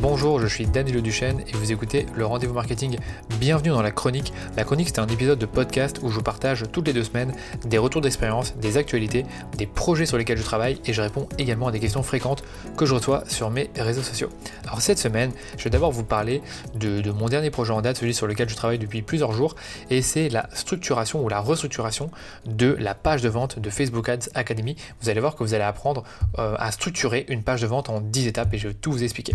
Bonjour, 0.00 0.38
je 0.38 0.46
suis 0.46 0.64
Danilo 0.64 1.00
Duchesne 1.00 1.40
et 1.40 1.52
vous 1.54 1.72
écoutez 1.72 2.06
le 2.14 2.24
Rendez-vous 2.24 2.54
Marketing. 2.54 2.98
Bienvenue 3.40 3.70
dans 3.70 3.82
la 3.82 3.90
chronique. 3.90 4.32
La 4.56 4.62
chronique, 4.62 4.90
c'est 4.90 5.00
un 5.00 5.08
épisode 5.08 5.40
de 5.40 5.46
podcast 5.46 5.98
où 6.04 6.10
je 6.10 6.20
partage 6.20 6.66
toutes 6.70 6.86
les 6.86 6.92
deux 6.92 7.02
semaines 7.02 7.34
des 7.64 7.78
retours 7.78 8.00
d'expérience, 8.00 8.54
des 8.58 8.76
actualités, 8.76 9.26
des 9.56 9.66
projets 9.66 10.06
sur 10.06 10.16
lesquels 10.16 10.38
je 10.38 10.44
travaille 10.44 10.80
et 10.84 10.92
je 10.92 11.02
réponds 11.02 11.28
également 11.36 11.66
à 11.66 11.72
des 11.72 11.80
questions 11.80 12.04
fréquentes 12.04 12.44
que 12.76 12.86
je 12.86 12.94
reçois 12.94 13.24
sur 13.26 13.50
mes 13.50 13.70
réseaux 13.76 14.04
sociaux. 14.04 14.28
Alors 14.62 14.80
cette 14.80 14.98
semaine, 14.98 15.32
je 15.56 15.64
vais 15.64 15.70
d'abord 15.70 15.90
vous 15.90 16.04
parler 16.04 16.42
de, 16.76 17.10
mon 17.10 17.26
dernier 17.26 17.50
projet 17.50 17.72
en 17.72 17.82
date, 17.82 17.96
celui 17.96 18.14
sur 18.14 18.28
lequel 18.28 18.48
je 18.48 18.54
travaille 18.54 18.78
depuis 18.78 19.02
plusieurs 19.02 19.32
jours, 19.32 19.56
et 19.90 20.00
c'est 20.00 20.28
la 20.28 20.48
structuration 20.54 21.24
ou 21.24 21.28
la 21.28 21.40
restructuration 21.40 22.12
de 22.46 22.76
la 22.78 22.94
page 22.94 23.22
de 23.22 23.28
vente 23.28 23.58
de 23.58 23.68
Facebook 23.68 24.08
Ads 24.08 24.28
Academy. 24.34 24.76
Vous 25.00 25.08
allez 25.08 25.20
voir 25.20 25.34
que 25.34 25.42
vous 25.42 25.54
allez 25.54 25.64
apprendre 25.64 26.04
euh, 26.38 26.54
à 26.56 26.70
structurer 26.70 27.26
une 27.28 27.42
page 27.42 27.62
de 27.62 27.66
vente 27.66 27.88
en 27.88 28.00
10 28.00 28.28
étapes 28.28 28.54
et 28.54 28.58
je 28.58 28.68
vais 28.68 28.74
tout 28.74 28.92
vous 28.92 29.02
expliquer. 29.02 29.34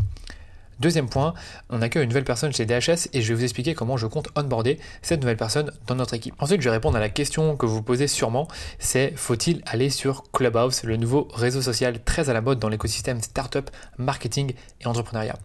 Deuxième 0.83 1.07
point, 1.07 1.33
on 1.69 1.81
accueille 1.81 2.03
une 2.03 2.09
nouvelle 2.09 2.25
personne 2.25 2.51
chez 2.51 2.65
DHS 2.65 3.07
et 3.13 3.21
je 3.21 3.29
vais 3.29 3.35
vous 3.35 3.43
expliquer 3.45 3.73
comment 3.73 3.95
je 3.95 4.05
compte 4.05 4.27
onboarder 4.35 4.79
cette 5.01 5.21
nouvelle 5.21 5.37
personne 5.37 5.71
dans 5.87 5.95
notre 5.95 6.13
équipe. 6.13 6.35
Ensuite, 6.39 6.59
je 6.59 6.67
vais 6.67 6.75
répondre 6.75 6.97
à 6.97 6.99
la 6.99 7.07
question 7.07 7.55
que 7.55 7.65
vous 7.65 7.75
vous 7.75 7.83
posez 7.83 8.07
sûrement, 8.07 8.49
c'est 8.79 9.13
faut-il 9.15 9.61
aller 9.65 9.89
sur 9.89 10.29
Clubhouse, 10.33 10.83
le 10.83 10.97
nouveau 10.97 11.29
réseau 11.33 11.61
social 11.61 12.03
très 12.03 12.29
à 12.29 12.33
la 12.33 12.41
mode 12.41 12.59
dans 12.59 12.67
l'écosystème 12.67 13.21
startup, 13.21 13.69
marketing 13.97 14.55
et 14.81 14.85
entrepreneuriat? 14.85 15.37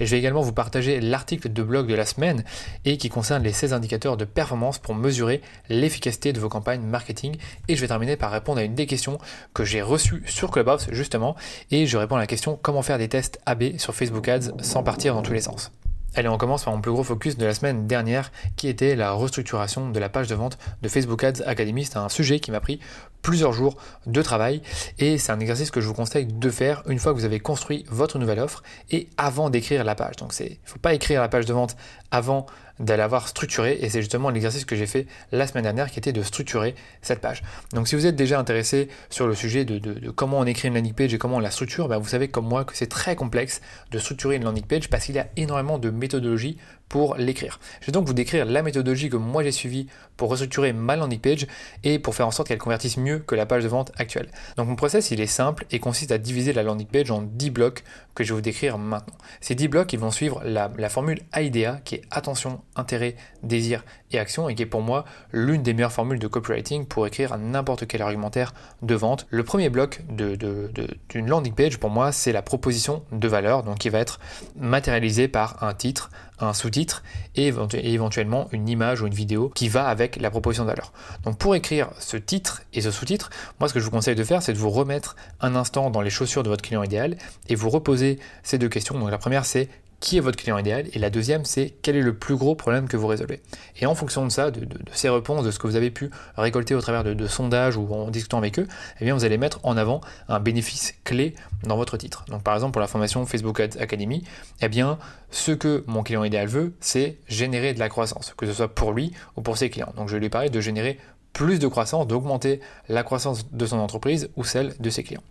Et 0.00 0.06
je 0.06 0.10
vais 0.10 0.18
également 0.18 0.40
vous 0.40 0.52
partager 0.52 1.00
l'article 1.00 1.52
de 1.52 1.62
blog 1.62 1.86
de 1.86 1.94
la 1.94 2.06
semaine 2.06 2.44
et 2.84 2.96
qui 2.96 3.08
concerne 3.08 3.42
les 3.42 3.52
16 3.52 3.72
indicateurs 3.72 4.16
de 4.16 4.24
performance 4.24 4.78
pour 4.78 4.94
mesurer 4.94 5.40
l'efficacité 5.68 6.32
de 6.32 6.40
vos 6.40 6.48
campagnes 6.48 6.82
marketing. 6.82 7.36
Et 7.68 7.76
je 7.76 7.80
vais 7.80 7.88
terminer 7.88 8.16
par 8.16 8.30
répondre 8.30 8.58
à 8.58 8.64
une 8.64 8.74
des 8.74 8.86
questions 8.86 9.18
que 9.54 9.64
j'ai 9.64 9.82
reçues 9.82 10.22
sur 10.26 10.50
Clubhouse 10.50 10.88
justement. 10.90 11.36
Et 11.70 11.86
je 11.86 11.96
réponds 11.96 12.16
à 12.16 12.20
la 12.20 12.26
question 12.26 12.58
comment 12.60 12.82
faire 12.82 12.98
des 12.98 13.08
tests 13.08 13.40
AB 13.46 13.78
sur 13.78 13.94
Facebook 13.94 14.28
Ads 14.28 14.52
sans 14.62 14.82
partir 14.82 15.14
dans 15.14 15.22
tous 15.22 15.32
les 15.32 15.40
sens? 15.40 15.72
Allez, 16.14 16.28
on 16.28 16.38
commence 16.38 16.64
par 16.64 16.74
mon 16.74 16.80
plus 16.80 16.90
gros 16.90 17.04
focus 17.04 17.36
de 17.36 17.44
la 17.44 17.54
semaine 17.54 17.86
dernière, 17.86 18.32
qui 18.56 18.68
était 18.68 18.96
la 18.96 19.12
restructuration 19.12 19.90
de 19.90 20.00
la 20.00 20.08
page 20.08 20.26
de 20.26 20.34
vente 20.34 20.58
de 20.82 20.88
Facebook 20.88 21.22
Ads 21.22 21.42
Academy. 21.44 21.84
C'est 21.84 21.98
un 21.98 22.08
sujet 22.08 22.40
qui 22.40 22.50
m'a 22.50 22.60
pris 22.60 22.80
plusieurs 23.20 23.52
jours 23.52 23.76
de 24.06 24.22
travail 24.22 24.62
et 24.98 25.18
c'est 25.18 25.32
un 25.32 25.40
exercice 25.40 25.70
que 25.70 25.80
je 25.80 25.86
vous 25.86 25.94
conseille 25.94 26.26
de 26.26 26.50
faire 26.50 26.82
une 26.86 26.98
fois 26.98 27.12
que 27.12 27.18
vous 27.18 27.24
avez 27.24 27.40
construit 27.40 27.84
votre 27.90 28.18
nouvelle 28.18 28.40
offre 28.40 28.62
et 28.90 29.08
avant 29.16 29.50
d'écrire 29.50 29.84
la 29.84 29.94
page. 29.94 30.16
Donc 30.16 30.32
il 30.40 30.44
ne 30.46 30.56
faut 30.64 30.78
pas 30.78 30.94
écrire 30.94 31.20
la 31.20 31.28
page 31.28 31.44
de 31.44 31.52
vente 31.52 31.76
avant 32.10 32.46
d'aller 32.80 33.02
avoir 33.02 33.28
structuré 33.28 33.78
et 33.80 33.88
c'est 33.88 34.00
justement 34.00 34.30
l'exercice 34.30 34.64
que 34.64 34.76
j'ai 34.76 34.86
fait 34.86 35.06
la 35.32 35.46
semaine 35.46 35.64
dernière 35.64 35.90
qui 35.90 35.98
était 35.98 36.12
de 36.12 36.22
structurer 36.22 36.74
cette 37.02 37.20
page. 37.20 37.42
Donc 37.72 37.88
si 37.88 37.94
vous 37.94 38.06
êtes 38.06 38.16
déjà 38.16 38.38
intéressé 38.38 38.88
sur 39.10 39.26
le 39.26 39.34
sujet 39.34 39.64
de, 39.64 40.10
comment 40.10 40.38
on 40.38 40.44
écrit 40.44 40.68
une 40.68 40.74
landing 40.74 40.94
page 40.94 41.14
et 41.14 41.18
comment 41.18 41.36
on 41.36 41.40
la 41.40 41.50
structure, 41.50 41.88
ben, 41.88 41.98
vous 41.98 42.08
savez 42.08 42.28
comme 42.28 42.46
moi 42.46 42.64
que 42.64 42.76
c'est 42.76 42.86
très 42.86 43.16
complexe 43.16 43.60
de 43.90 43.98
structurer 43.98 44.36
une 44.36 44.44
landing 44.44 44.64
page 44.64 44.88
parce 44.88 45.04
qu'il 45.04 45.14
y 45.14 45.20
a 45.20 45.28
énormément 45.36 45.78
de 45.78 45.90
méthodologies 45.90 46.58
pour 46.88 47.16
l'écrire. 47.16 47.60
Je 47.80 47.86
vais 47.86 47.92
donc 47.92 48.06
vous 48.06 48.14
décrire 48.14 48.44
la 48.44 48.62
méthodologie 48.62 49.10
que 49.10 49.16
moi 49.16 49.42
j'ai 49.42 49.52
suivie 49.52 49.86
pour 50.16 50.30
restructurer 50.30 50.72
ma 50.72 50.96
landing 50.96 51.20
page 51.20 51.46
et 51.84 51.98
pour 51.98 52.14
faire 52.14 52.26
en 52.26 52.30
sorte 52.30 52.48
qu'elle 52.48 52.58
convertisse 52.58 52.96
mieux 52.96 53.18
que 53.18 53.34
la 53.34 53.46
page 53.46 53.62
de 53.62 53.68
vente 53.68 53.92
actuelle. 53.96 54.28
Donc 54.56 54.68
mon 54.68 54.76
process 54.76 55.10
il 55.10 55.20
est 55.20 55.26
simple 55.26 55.66
et 55.70 55.78
consiste 55.78 56.12
à 56.12 56.18
diviser 56.18 56.52
la 56.52 56.62
landing 56.62 56.86
page 56.86 57.10
en 57.10 57.22
10 57.22 57.50
blocs 57.50 57.84
que 58.14 58.24
je 58.24 58.30
vais 58.30 58.36
vous 58.36 58.42
décrire 58.42 58.78
maintenant. 58.78 59.16
Ces 59.40 59.54
10 59.54 59.68
blocs 59.68 59.92
ils 59.92 59.98
vont 59.98 60.10
suivre 60.10 60.42
la, 60.44 60.68
formule 60.88 61.20
AIDA 61.32 61.80
qui 61.84 61.96
est 61.96 62.02
attention, 62.10 62.60
intérêt, 62.74 63.14
désir 63.42 63.84
et 64.10 64.18
action 64.18 64.48
et 64.48 64.54
qui 64.54 64.62
est 64.62 64.66
pour 64.66 64.80
moi 64.80 65.04
l'une 65.32 65.62
des 65.62 65.74
meilleures 65.74 65.92
formules 65.92 66.18
de 66.18 66.26
copywriting 66.26 66.86
pour 66.86 67.06
écrire 67.06 67.36
n'importe 67.38 67.86
quel 67.86 68.02
argumentaire 68.02 68.54
de 68.82 68.94
vente. 68.94 69.26
Le 69.30 69.44
premier 69.44 69.68
bloc 69.68 70.02
d'une 70.08 70.36
de, 70.36 70.88
landing 71.14 71.54
page 71.54 71.78
pour 71.78 71.90
moi 71.90 72.10
c'est 72.10 72.32
la 72.32 72.42
proposition 72.42 73.04
de 73.12 73.28
valeur 73.28 73.62
donc 73.62 73.78
qui 73.78 73.88
va 73.88 74.00
être 74.00 74.18
matérialisée 74.56 75.28
par 75.28 75.62
un 75.62 75.74
titre, 75.74 76.10
un 76.40 76.52
sous-titre 76.52 77.02
et 77.34 77.52
éventuellement 77.72 78.48
une 78.52 78.68
image 78.68 79.02
ou 79.02 79.06
une 79.06 79.14
vidéo 79.14 79.50
qui 79.54 79.68
va 79.68 79.86
avec 79.88 80.16
la 80.16 80.30
proposition 80.30 80.64
de 80.64 80.68
valeur. 80.70 80.92
Donc 81.24 81.38
pour 81.38 81.54
écrire 81.54 81.90
ce 81.98 82.16
titre 82.16 82.62
et 82.72 82.80
ce 82.80 82.90
sous-titre, 82.90 83.30
moi 83.60 83.68
ce 83.68 83.74
que 83.74 83.80
je 83.80 83.84
vous 83.84 83.90
conseille 83.90 84.14
de 84.14 84.24
faire, 84.24 84.42
c'est 84.42 84.52
de 84.52 84.58
vous 84.58 84.70
remettre 84.70 85.16
un 85.40 85.56
instant 85.56 85.90
dans 85.90 86.00
les 86.00 86.10
chaussures 86.10 86.42
de 86.42 86.48
votre 86.48 86.62
client 86.62 86.82
idéal 86.82 87.16
et 87.48 87.54
vous 87.54 87.70
reposer 87.70 88.18
ces 88.42 88.58
deux 88.58 88.68
questions. 88.68 88.98
Donc 88.98 89.10
la 89.10 89.18
première 89.18 89.44
c'est 89.44 89.68
qui 90.00 90.16
est 90.16 90.20
votre 90.20 90.36
client 90.36 90.58
idéal 90.58 90.86
Et 90.92 90.98
la 90.98 91.10
deuxième, 91.10 91.44
c'est 91.44 91.74
quel 91.82 91.96
est 91.96 92.02
le 92.02 92.14
plus 92.14 92.36
gros 92.36 92.54
problème 92.54 92.88
que 92.88 92.96
vous 92.96 93.06
résolvez 93.06 93.42
Et 93.80 93.86
en 93.86 93.94
fonction 93.94 94.24
de 94.24 94.30
ça, 94.30 94.50
de, 94.50 94.66
ces 94.92 95.08
réponses, 95.08 95.44
de 95.44 95.50
ce 95.50 95.58
que 95.58 95.66
vous 95.66 95.76
avez 95.76 95.90
pu 95.90 96.10
récolter 96.36 96.74
au 96.74 96.80
travers 96.80 97.04
de, 97.04 97.26
sondages 97.26 97.76
ou 97.76 97.92
en 97.92 98.10
discutant 98.10 98.38
avec 98.38 98.58
eux, 98.58 98.66
eh 99.00 99.04
bien 99.04 99.14
vous 99.14 99.24
allez 99.24 99.38
mettre 99.38 99.60
en 99.64 99.76
avant 99.76 100.00
un 100.28 100.40
bénéfice 100.40 100.94
clé 101.04 101.34
dans 101.64 101.76
votre 101.76 101.96
titre. 101.96 102.24
Donc 102.28 102.42
par 102.42 102.54
exemple 102.54 102.72
pour 102.72 102.80
la 102.80 102.86
formation 102.86 103.24
Facebook 103.26 103.60
Ads 103.60 103.78
Academy, 103.80 104.24
eh 104.60 104.68
bien 104.68 104.98
ce 105.30 105.52
que 105.52 105.84
mon 105.86 106.02
client 106.02 106.24
idéal 106.24 106.46
veut, 106.46 106.74
c'est 106.80 107.18
générer 107.26 107.74
de 107.74 107.78
la 107.78 107.88
croissance, 107.88 108.34
que 108.36 108.46
ce 108.46 108.52
soit 108.52 108.74
pour 108.74 108.92
lui 108.92 109.12
ou 109.36 109.42
pour 109.42 109.58
ses 109.58 109.68
clients. 109.68 109.92
Donc 109.96 110.08
je 110.08 110.16
lui 110.16 110.28
parler 110.28 110.50
de 110.50 110.60
générer 110.60 110.98
plus 111.32 111.58
de 111.58 111.68
croissance, 111.68 112.06
d'augmenter 112.06 112.60
la 112.88 113.02
croissance 113.02 113.50
de 113.52 113.66
son 113.66 113.78
entreprise 113.78 114.30
ou 114.36 114.44
celle 114.44 114.74
de 114.80 114.90
ses 114.90 115.02
clients. 115.02 115.22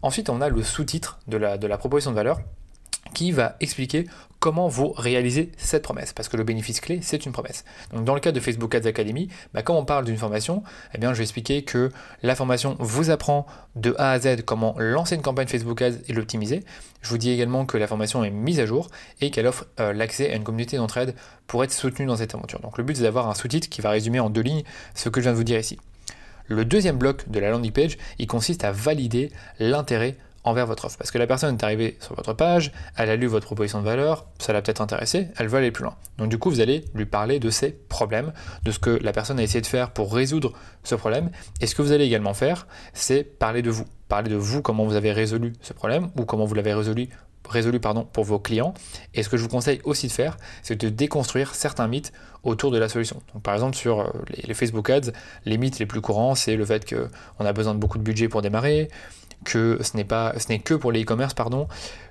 Ensuite, 0.00 0.30
on 0.30 0.40
a 0.40 0.48
le 0.48 0.62
sous-titre 0.62 1.20
de 1.28 1.36
la 1.36 1.78
proposition 1.78 2.10
de 2.10 2.16
valeur 2.16 2.40
qui 3.12 3.32
va 3.32 3.56
expliquer 3.60 4.06
comment 4.42 4.66
vous 4.66 4.90
réalisez 4.90 5.52
cette 5.56 5.84
promesse, 5.84 6.12
parce 6.12 6.28
que 6.28 6.36
le 6.36 6.42
bénéfice 6.42 6.80
clé, 6.80 6.98
c'est 7.00 7.26
une 7.26 7.30
promesse. 7.30 7.64
Donc 7.92 8.04
dans 8.04 8.14
le 8.14 8.20
cas 8.20 8.32
de 8.32 8.40
Facebook 8.40 8.74
Ads 8.74 8.88
Academy, 8.88 9.28
bah, 9.54 9.62
quand 9.62 9.78
on 9.78 9.84
parle 9.84 10.04
d'une 10.04 10.16
formation, 10.16 10.64
eh 10.92 10.98
bien, 10.98 11.12
je 11.12 11.18
vais 11.18 11.22
expliquer 11.22 11.62
que 11.62 11.92
la 12.24 12.34
formation 12.34 12.76
vous 12.80 13.10
apprend 13.10 13.46
de 13.76 13.94
A 13.98 14.10
à 14.10 14.18
Z 14.18 14.42
comment 14.44 14.74
lancer 14.78 15.14
une 15.14 15.22
campagne 15.22 15.46
Facebook 15.46 15.80
Ads 15.80 15.98
et 16.08 16.12
l'optimiser. 16.12 16.64
Je 17.02 17.08
vous 17.08 17.18
dis 17.18 17.30
également 17.30 17.66
que 17.66 17.78
la 17.78 17.86
formation 17.86 18.24
est 18.24 18.30
mise 18.30 18.58
à 18.58 18.66
jour 18.66 18.90
et 19.20 19.30
qu'elle 19.30 19.46
offre 19.46 19.66
euh, 19.78 19.92
l'accès 19.92 20.32
à 20.32 20.34
une 20.34 20.42
communauté 20.42 20.76
d'entraide 20.76 21.14
pour 21.46 21.62
être 21.62 21.72
soutenu 21.72 22.06
dans 22.06 22.16
cette 22.16 22.34
aventure. 22.34 22.58
Donc 22.58 22.78
le 22.78 22.84
but, 22.84 22.96
c'est 22.96 23.04
d'avoir 23.04 23.28
un 23.28 23.34
sous-titre 23.34 23.68
qui 23.68 23.80
va 23.80 23.90
résumer 23.90 24.18
en 24.18 24.28
deux 24.28 24.42
lignes 24.42 24.64
ce 24.96 25.08
que 25.08 25.20
je 25.20 25.26
viens 25.26 25.32
de 25.32 25.36
vous 25.36 25.44
dire 25.44 25.60
ici. 25.60 25.78
Le 26.48 26.64
deuxième 26.64 26.96
bloc 26.96 27.28
de 27.30 27.38
la 27.38 27.50
landing 27.50 27.70
page, 27.70 27.96
il 28.18 28.26
consiste 28.26 28.64
à 28.64 28.72
valider 28.72 29.30
l'intérêt 29.60 30.16
envers 30.44 30.66
votre 30.66 30.84
offre. 30.84 30.98
Parce 30.98 31.10
que 31.10 31.18
la 31.18 31.26
personne 31.26 31.56
est 31.56 31.64
arrivée 31.64 31.96
sur 32.00 32.14
votre 32.14 32.32
page, 32.32 32.72
elle 32.96 33.10
a 33.10 33.16
lu 33.16 33.26
votre 33.26 33.46
proposition 33.46 33.80
de 33.80 33.84
valeur, 33.84 34.26
ça 34.38 34.52
l'a 34.52 34.62
peut-être 34.62 34.80
intéressé, 34.80 35.28
elle 35.38 35.48
veut 35.48 35.58
aller 35.58 35.70
plus 35.70 35.84
loin. 35.84 35.96
Donc 36.18 36.28
du 36.28 36.38
coup, 36.38 36.50
vous 36.50 36.60
allez 36.60 36.84
lui 36.94 37.06
parler 37.06 37.38
de 37.38 37.50
ses 37.50 37.70
problèmes, 37.70 38.32
de 38.64 38.70
ce 38.70 38.78
que 38.78 38.90
la 38.90 39.12
personne 39.12 39.38
a 39.38 39.42
essayé 39.42 39.60
de 39.60 39.66
faire 39.66 39.90
pour 39.90 40.12
résoudre 40.12 40.52
ce 40.84 40.94
problème. 40.94 41.30
Et 41.60 41.66
ce 41.66 41.74
que 41.74 41.82
vous 41.82 41.92
allez 41.92 42.04
également 42.04 42.34
faire, 42.34 42.66
c'est 42.92 43.24
parler 43.24 43.62
de 43.62 43.70
vous. 43.70 43.84
Parler 44.08 44.30
de 44.30 44.36
vous, 44.36 44.62
comment 44.62 44.84
vous 44.84 44.96
avez 44.96 45.12
résolu 45.12 45.54
ce 45.62 45.72
problème, 45.72 46.10
ou 46.18 46.24
comment 46.24 46.44
vous 46.44 46.54
l'avez 46.54 46.74
résolu 46.74 47.08
résolu 47.48 47.80
pardon, 47.80 48.04
pour 48.04 48.24
vos 48.24 48.38
clients. 48.38 48.74
Et 49.14 49.22
ce 49.22 49.28
que 49.28 49.36
je 49.36 49.42
vous 49.42 49.48
conseille 49.48 49.80
aussi 49.84 50.06
de 50.06 50.12
faire, 50.12 50.36
c'est 50.62 50.80
de 50.80 50.88
déconstruire 50.88 51.54
certains 51.54 51.88
mythes 51.88 52.12
autour 52.42 52.70
de 52.70 52.78
la 52.78 52.88
solution. 52.88 53.22
Par 53.42 53.54
exemple, 53.54 53.76
sur 53.76 54.00
euh, 54.00 54.10
les, 54.46 54.54
Facebook 54.54 54.90
Ads, 54.90 55.12
les 55.44 55.58
mythes 55.58 55.78
les 55.78 55.86
plus 55.86 56.00
courants, 56.00 56.34
c'est 56.34 56.56
le 56.56 56.64
fait 56.64 56.88
qu'on 56.88 57.44
a 57.44 57.52
besoin 57.52 57.74
de 57.74 57.78
beaucoup 57.78 57.98
de 57.98 58.02
budget 58.02 58.28
pour 58.28 58.42
démarrer, 58.42 58.88
que 59.44 59.78
ce 59.82 59.96
n'est 59.96 60.04
pas, 60.04 60.34
ce 60.38 60.48
n'est 60.48 60.58
que 60.58 60.74
pour 60.74 60.92
les 60.92 61.02
e-commerce, 61.02 61.34
pardon, 61.34 61.68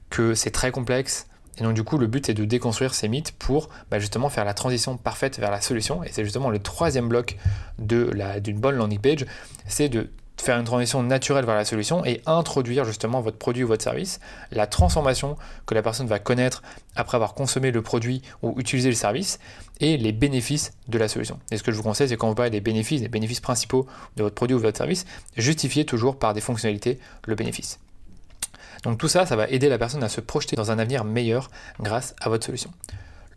que 0.09 0.34
c'est 0.34 0.52
très 0.52 0.72
complexe. 0.72 1.28
Et 1.58 1.64
donc 1.64 1.74
du 1.74 1.84
coup, 1.84 1.97
le 1.97 2.08
but 2.08 2.30
est 2.30 2.34
de 2.34 2.46
déconstruire 2.46 2.94
ces 2.94 3.08
mythes 3.08 3.34
pour 3.34 3.69
bah, 3.90 4.00
justement 4.00 4.30
faire 4.30 4.46
la 4.46 4.53
transition 4.53 4.97
parfaite 4.97 5.40
vers 5.40 5.52
la 5.52 5.62
solution. 5.62 6.03
Et 6.03 6.09
c'est 6.12 6.24
justement 6.24 6.50
le 6.50 6.59
troisième 6.59 7.09
bloc 7.09 7.38
de 7.78 8.09
la, 8.14 8.40
d'une 8.40 8.59
bonne 8.59 8.75
landing 8.75 9.00
page, 9.00 9.25
c'est 9.68 9.90
de 9.90 10.09
faire 10.41 10.57
une 10.57 10.66
transition 10.66 11.03
naturelle 11.03 11.46
vers 11.46 11.56
la 11.56 11.66
solution 11.66 12.03
et 12.06 12.22
introduire 12.25 12.85
justement 12.85 13.22
votre 13.22 13.38
produit 13.38 13.63
ou 13.63 13.68
votre 13.68 13.84
service, 13.84 14.19
la 14.52 14.68
transformation 14.68 15.38
que 15.66 15.74
la 15.74 15.81
personne 15.81 16.07
va 16.07 16.19
connaître 16.19 16.63
après 16.96 17.16
avoir 17.16 17.34
consommé 17.34 17.72
le 17.72 17.81
produit 17.81 18.22
ou 18.41 18.59
utilisé 18.59 18.90
le 18.90 18.96
service 18.96 19.40
et 19.80 19.97
les 19.97 20.12
bénéfices 20.12 20.74
de 20.88 20.97
la 20.97 21.07
solution. 21.07 21.40
Et 21.51 21.57
ce 21.57 21.63
que 21.63 21.72
je 21.72 21.78
vous 21.78 21.84
conseille, 21.84 22.09
c'est 22.09 22.18
quand 22.18 22.28
vous 22.28 22.35
parlez 22.35 22.51
des 22.51 22.62
bénéfices, 22.62 23.01
des 23.01 23.07
bénéfices 23.07 23.40
principaux 23.40 23.88
de 24.18 24.24
votre 24.24 24.35
produit 24.35 24.56
ou 24.56 24.59
de 24.59 24.63
votre 24.63 24.78
service, 24.78 25.06
justifiez 25.38 25.85
toujours 25.85 26.18
par 26.18 26.34
des 26.34 26.41
fonctionnalités 26.41 27.00
le 27.25 27.35
bénéfice. 27.35 27.80
Donc 28.84 28.97
tout 28.97 29.07
ça, 29.07 29.25
ça 29.25 29.36
va 29.36 29.48
aider 29.48 29.69
la 29.69 29.77
personne 29.77 30.04
à 30.04 30.10
se 30.10 30.21
projeter 30.21 30.56
dans 30.56 30.71
un 30.71 30.80
avenir 30.80 31.04
meilleur 31.04 31.50
grâce 31.80 32.15
à 32.19 32.30
votre 32.30 32.45
solution. 32.45 32.71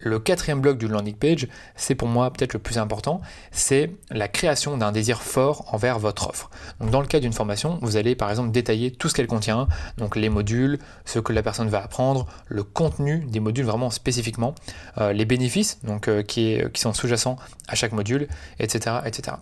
Le 0.04 0.18
quatrième 0.18 0.60
bloc 0.60 0.76
du 0.76 0.86
landing 0.86 1.14
page, 1.14 1.48
c'est 1.76 1.94
pour 1.94 2.08
moi 2.08 2.30
peut-être 2.30 2.52
le 2.52 2.58
plus 2.58 2.76
important, 2.76 3.22
c'est 3.50 3.90
la 4.10 4.28
création 4.28 4.76
d'un 4.76 4.92
désir 4.92 5.22
fort 5.22 5.64
envers 5.72 5.98
votre 5.98 6.28
offre. 6.28 6.50
Dans 6.80 7.00
le 7.00 7.06
cas 7.06 7.20
d'une 7.20 7.32
formation, 7.32 7.78
vous 7.80 7.96
allez 7.96 8.14
par 8.14 8.28
exemple 8.28 8.50
détailler 8.50 8.90
tout 8.90 9.08
ce 9.08 9.14
qu'elle 9.14 9.26
contient, 9.26 9.66
donc 9.96 10.14
les 10.14 10.28
modules, 10.28 10.78
ce 11.06 11.18
que 11.18 11.32
la 11.32 11.42
personne 11.42 11.68
va 11.70 11.82
apprendre, 11.82 12.26
le 12.48 12.62
contenu 12.62 13.24
des 13.30 13.40
modules 13.40 13.64
vraiment 13.64 13.88
spécifiquement, 13.88 14.54
euh, 14.98 15.14
les 15.14 15.24
bénéfices 15.24 15.78
donc, 15.84 16.08
euh, 16.08 16.22
qui, 16.22 16.58
qui 16.74 16.80
sont 16.82 16.92
sous-jacents 16.92 17.36
à 17.66 17.74
chaque 17.74 17.92
module, 17.92 18.28
etc. 18.58 18.96
etc. 19.06 19.38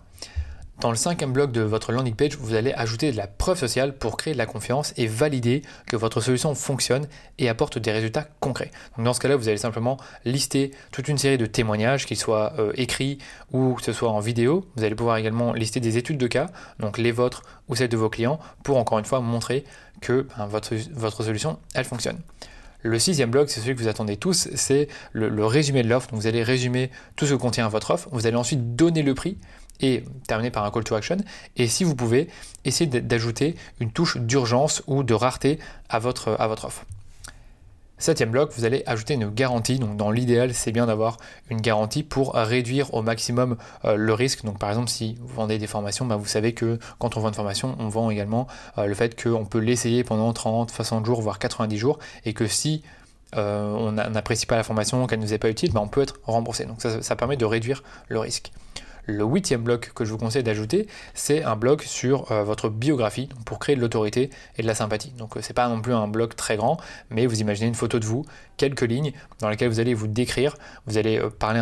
Dans 0.79 0.89
le 0.89 0.97
cinquième 0.97 1.31
bloc 1.31 1.51
de 1.51 1.61
votre 1.61 1.91
landing 1.91 2.15
page, 2.15 2.35
vous 2.37 2.55
allez 2.55 2.73
ajouter 2.73 3.11
de 3.11 3.17
la 3.17 3.27
preuve 3.27 3.57
sociale 3.57 3.95
pour 3.95 4.17
créer 4.17 4.33
de 4.33 4.37
la 4.37 4.45
confiance 4.45 4.93
et 4.97 5.07
valider 5.07 5.61
que 5.87 5.95
votre 5.95 6.19
solution 6.19 6.55
fonctionne 6.55 7.07
et 7.37 7.47
apporte 7.47 7.77
des 7.77 7.91
résultats 7.91 8.27
concrets. 8.39 8.71
Dans 8.97 9.13
ce 9.13 9.19
cas-là, 9.21 9.35
vous 9.35 9.47
allez 9.47 9.57
simplement 9.57 9.97
lister 10.25 10.71
toute 10.91 11.07
une 11.07 11.17
série 11.17 11.37
de 11.37 11.45
témoignages, 11.45 12.05
qu'ils 12.05 12.17
soient 12.17 12.53
euh, 12.59 12.73
écrits 12.75 13.19
ou 13.51 13.75
que 13.75 13.83
ce 13.83 13.93
soit 13.93 14.09
en 14.09 14.19
vidéo. 14.19 14.65
Vous 14.75 14.83
allez 14.83 14.95
pouvoir 14.95 15.17
également 15.17 15.53
lister 15.53 15.79
des 15.79 15.97
études 15.97 16.17
de 16.17 16.27
cas, 16.27 16.47
donc 16.79 16.97
les 16.97 17.11
vôtres 17.11 17.43
ou 17.69 17.75
celles 17.75 17.89
de 17.89 17.97
vos 17.97 18.09
clients, 18.09 18.39
pour 18.63 18.77
encore 18.77 18.99
une 18.99 19.05
fois 19.05 19.21
montrer 19.21 19.63
que 20.01 20.27
ben, 20.37 20.47
votre, 20.47 21.23
solution, 21.23 21.59
elle 21.75 21.85
fonctionne. 21.85 22.19
Le 22.81 22.99
sixième 22.99 23.31
bloc, 23.31 23.49
c'est 23.49 23.61
celui 23.61 23.75
que 23.75 23.81
vous 23.81 23.87
attendez 23.87 24.17
tous, 24.17 24.49
c'est 24.55 24.89
le, 25.13 25.45
résumé 25.45 25.83
de 25.83 25.87
l'offre. 25.87 26.09
Vous 26.11 26.27
allez 26.27 26.43
résumer 26.43 26.91
tout 27.15 27.25
ce 27.25 27.33
que 27.33 27.39
contient 27.39 27.69
votre 27.69 27.91
offre. 27.91 28.09
Vous 28.11 28.27
allez 28.27 28.35
ensuite 28.35 28.75
donner 28.75 29.03
le 29.03 29.13
prix 29.13 29.37
et 29.79 30.03
terminer 30.27 30.51
par 30.51 30.63
un 30.65 30.71
call 30.71 30.83
to 30.83 30.95
action. 30.95 31.17
Et 31.55 31.67
si 31.67 31.83
vous 31.83 31.95
pouvez, 31.95 32.29
essayer 32.65 32.87
d'ajouter 33.01 33.55
une 33.79 33.91
touche 33.91 34.17
d'urgence 34.17 34.83
ou 34.87 35.03
de 35.03 35.13
rareté 35.13 35.59
à 35.89 35.99
votre, 35.99 36.35
à 36.39 36.47
votre 36.47 36.65
offre. 36.65 36.85
Septième 38.03 38.31
bloc, 38.31 38.51
vous 38.57 38.65
allez 38.65 38.83
ajouter 38.85 39.13
une 39.13 39.29
garantie. 39.29 39.79
Donc 39.79 39.95
dans 39.95 40.11
l'idéal, 40.11 40.53
c'est 40.53 40.73
bien 40.73 40.87
d'avoir 40.87 41.17
une 41.49 41.61
garantie 41.61 42.03
pour 42.03 42.33
réduire 42.33 42.93
au 42.93 43.01
maximum 43.01 43.55
euh, 43.85 43.95
le 43.95 44.13
risque. 44.13 44.43
Donc 44.43 44.59
par 44.59 44.69
exemple, 44.69 44.89
si 44.89 45.15
vous 45.21 45.33
vendez 45.35 45.57
des 45.57 45.67
formations, 45.67 46.05
bah, 46.05 46.17
vous 46.17 46.25
savez 46.25 46.53
que 46.53 46.79
quand 46.99 47.15
on 47.15 47.21
vend 47.21 47.29
une 47.29 47.33
formation, 47.33 47.77
on 47.79 47.87
vend 47.87 48.09
également 48.09 48.47
euh, 48.77 48.87
le 48.87 48.93
fait 48.93 49.21
qu'on 49.21 49.45
peut 49.45 49.59
l'essayer 49.59 50.03
pendant 50.03 50.33
30, 50.33 50.71
60 50.71 51.05
jours, 51.05 51.21
voire 51.21 51.39
90 51.39 51.77
jours, 51.77 51.99
et 52.25 52.33
que 52.33 52.45
si 52.45 52.83
euh, 53.37 53.71
on 53.71 53.93
n'apprécie 53.93 54.47
pas 54.47 54.57
la 54.57 54.63
formation, 54.63 55.07
qu'elle 55.07 55.19
ne 55.19 55.23
nous 55.23 55.33
est 55.33 55.37
pas 55.37 55.49
utile, 55.49 55.71
bah, 55.71 55.79
on 55.81 55.87
peut 55.87 56.01
être 56.01 56.19
remboursé. 56.23 56.65
Donc 56.65 56.81
ça 56.81 57.15
permet 57.15 57.37
de 57.37 57.45
réduire 57.45 57.83
le 58.09 58.19
risque. 58.19 58.51
Le 59.05 59.25
huitième 59.25 59.63
bloc 59.63 59.91
que 59.93 60.05
je 60.05 60.11
vous 60.11 60.17
conseille 60.17 60.43
d'ajouter, 60.43 60.87
c'est 61.13 61.43
un 61.43 61.57
bloc 61.57 61.83
sur 61.83 62.31
euh, 62.31 62.43
votre 62.43 62.69
biographie 62.69 63.27
pour 63.45 63.59
créer 63.59 63.75
de 63.75 63.81
l'autorité 63.81 64.29
et 64.57 64.61
de 64.61 64.67
la 64.67 64.75
sympathie. 64.75 65.11
Donc 65.17 65.35
euh, 65.35 65.41
c'est 65.41 65.53
pas 65.53 65.67
non 65.67 65.81
plus 65.81 65.93
un 65.93 66.07
bloc 66.07 66.37
très 66.37 66.55
grand, 66.55 66.77
mais 67.09 67.25
vous 67.25 67.41
imaginez 67.41 67.67
une 67.67 67.75
photo 67.75 67.99
de 67.99 68.05
vous, 68.05 68.25
quelques 68.55 68.83
lignes 68.83 69.11
dans 69.39 69.49
lesquelles 69.49 69.69
vous 69.69 69.81
allez 69.81 69.93
vous 69.93 70.07
décrire, 70.07 70.55
vous 70.87 70.97
allez 70.97 71.19
euh, 71.19 71.29
parler 71.29 71.61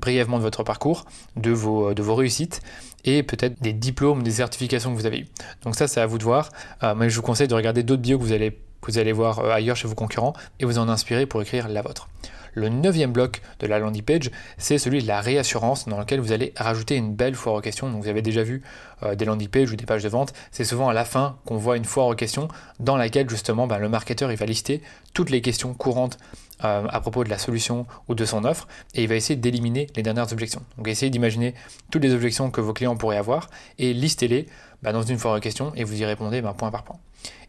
brièvement 0.00 0.38
de 0.38 0.42
votre 0.42 0.64
parcours, 0.64 1.04
de 1.36 1.52
vos, 1.52 2.14
réussites 2.14 2.60
et 3.04 3.22
peut-être 3.22 3.62
des 3.62 3.72
diplômes, 3.72 4.22
des 4.22 4.32
certifications 4.32 4.92
que 4.92 4.98
vous 4.98 5.06
avez 5.06 5.20
eues. 5.20 5.28
Donc 5.62 5.76
ça 5.76 5.86
c'est 5.86 6.00
à 6.00 6.06
vous 6.06 6.18
de 6.18 6.24
voir, 6.24 6.50
mais 6.96 7.08
je 7.08 7.16
vous 7.16 7.22
conseille 7.22 7.48
de 7.48 7.54
regarder 7.54 7.82
d'autres 7.82 8.02
bios 8.02 8.18
que 8.18 8.24
vous 8.24 8.98
allez 8.98 9.12
voir 9.12 9.44
ailleurs 9.50 9.76
chez 9.76 9.88
vos 9.88 9.94
concurrents 9.94 10.32
et 10.58 10.64
vous 10.64 10.78
en 10.78 10.88
inspirer 10.88 11.26
pour 11.26 11.42
écrire 11.42 11.68
la 11.68 11.82
vôtre. 11.82 12.08
Le 12.54 12.68
neuvième 12.68 13.12
bloc 13.12 13.42
de 13.60 13.66
la 13.66 13.78
landing 13.78 14.02
page, 14.02 14.30
c'est 14.58 14.78
celui 14.78 15.02
de 15.02 15.08
la 15.08 15.20
réassurance 15.20 15.88
dans 15.88 15.98
lequel 15.98 16.20
vous 16.20 16.32
allez 16.32 16.52
rajouter 16.56 16.96
une 16.96 17.14
belle 17.14 17.34
foire 17.34 17.56
aux 17.56 17.60
questions. 17.60 17.90
Donc 17.90 18.02
vous 18.02 18.08
avez 18.08 18.22
déjà 18.22 18.42
vu 18.42 18.62
euh, 19.02 19.14
des 19.14 19.24
landing 19.24 19.48
pages 19.48 19.72
ou 19.72 19.76
des 19.76 19.86
pages 19.86 20.02
de 20.02 20.08
vente, 20.08 20.32
c'est 20.52 20.64
souvent 20.64 20.88
à 20.88 20.94
la 20.94 21.04
fin 21.04 21.36
qu'on 21.44 21.56
voit 21.56 21.76
une 21.76 21.84
foire 21.84 22.06
aux 22.06 22.14
questions 22.14 22.48
dans 22.78 22.96
laquelle 22.96 23.28
justement 23.28 23.66
ben, 23.66 23.78
le 23.78 23.88
marketeur 23.88 24.30
va 24.34 24.46
lister 24.46 24.82
toutes 25.12 25.30
les 25.30 25.40
questions 25.40 25.74
courantes 25.74 26.18
euh, 26.64 26.86
à 26.88 27.00
propos 27.00 27.24
de 27.24 27.30
la 27.30 27.38
solution 27.38 27.86
ou 28.08 28.14
de 28.14 28.24
son 28.24 28.44
offre 28.44 28.68
et 28.94 29.02
il 29.02 29.08
va 29.08 29.16
essayer 29.16 29.36
d'éliminer 29.36 29.86
les 29.96 30.02
dernières 30.02 30.32
objections. 30.32 30.62
Donc 30.76 30.88
essayez 30.88 31.10
d'imaginer 31.10 31.54
toutes 31.90 32.02
les 32.02 32.14
objections 32.14 32.50
que 32.50 32.60
vos 32.60 32.72
clients 32.72 32.96
pourraient 32.96 33.16
avoir 33.16 33.48
et 33.78 33.92
listez-les 33.92 34.46
ben, 34.82 34.92
dans 34.92 35.02
une 35.02 35.18
foire 35.18 35.36
aux 35.36 35.40
questions 35.40 35.72
et 35.76 35.84
vous 35.84 36.00
y 36.00 36.04
répondez 36.04 36.42
ben, 36.42 36.52
point 36.52 36.70
par 36.70 36.84
point. 36.84 36.98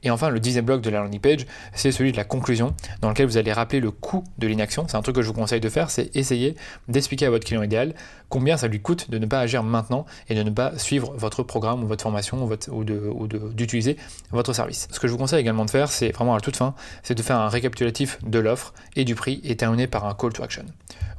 Et 0.03 0.09
enfin, 0.11 0.29
le 0.29 0.39
dixième 0.39 0.65
bloc 0.65 0.81
de 0.81 0.89
la 0.89 0.99
landing 0.99 1.19
page, 1.19 1.45
c'est 1.73 1.91
celui 1.91 2.11
de 2.11 2.17
la 2.17 2.23
conclusion, 2.23 2.75
dans 3.01 3.09
lequel 3.09 3.25
vous 3.25 3.37
allez 3.37 3.51
rappeler 3.51 3.79
le 3.79 3.91
coût 3.91 4.23
de 4.37 4.47
l'inaction. 4.47 4.85
C'est 4.87 4.97
un 4.97 5.01
truc 5.01 5.15
que 5.15 5.21
je 5.21 5.27
vous 5.27 5.33
conseille 5.33 5.59
de 5.59 5.69
faire, 5.69 5.89
c'est 5.89 6.15
essayer 6.15 6.55
d'expliquer 6.87 7.25
à 7.25 7.29
votre 7.31 7.45
client 7.45 7.63
idéal 7.63 7.95
combien 8.29 8.55
ça 8.57 8.67
lui 8.67 8.79
coûte 8.79 9.09
de 9.09 9.17
ne 9.17 9.25
pas 9.25 9.39
agir 9.39 9.63
maintenant 9.63 10.05
et 10.29 10.35
de 10.35 10.43
ne 10.43 10.49
pas 10.49 10.77
suivre 10.77 11.13
votre 11.17 11.41
programme 11.41 11.83
ou 11.83 11.87
votre 11.87 12.03
formation 12.03 12.47
ou, 12.71 13.25
d'utiliser 13.53 13.97
votre 14.31 14.53
service. 14.53 14.87
Ce 14.91 14.99
que 14.99 15.07
je 15.07 15.11
vous 15.11 15.17
conseille 15.17 15.39
également 15.39 15.65
de 15.65 15.71
faire, 15.71 15.89
c'est 15.89 16.11
vraiment 16.11 16.33
à 16.33 16.37
la 16.37 16.41
toute 16.41 16.55
fin, 16.55 16.75
c'est 17.01 17.15
de 17.15 17.23
faire 17.23 17.37
un 17.37 17.49
récapitulatif 17.49 18.19
de 18.23 18.39
l'offre 18.39 18.73
et 18.95 19.04
du 19.05 19.15
prix 19.15 19.41
et 19.43 19.55
terminer 19.55 19.87
par 19.87 20.05
un 20.05 20.13
call 20.13 20.33
to 20.33 20.43
action. 20.43 20.65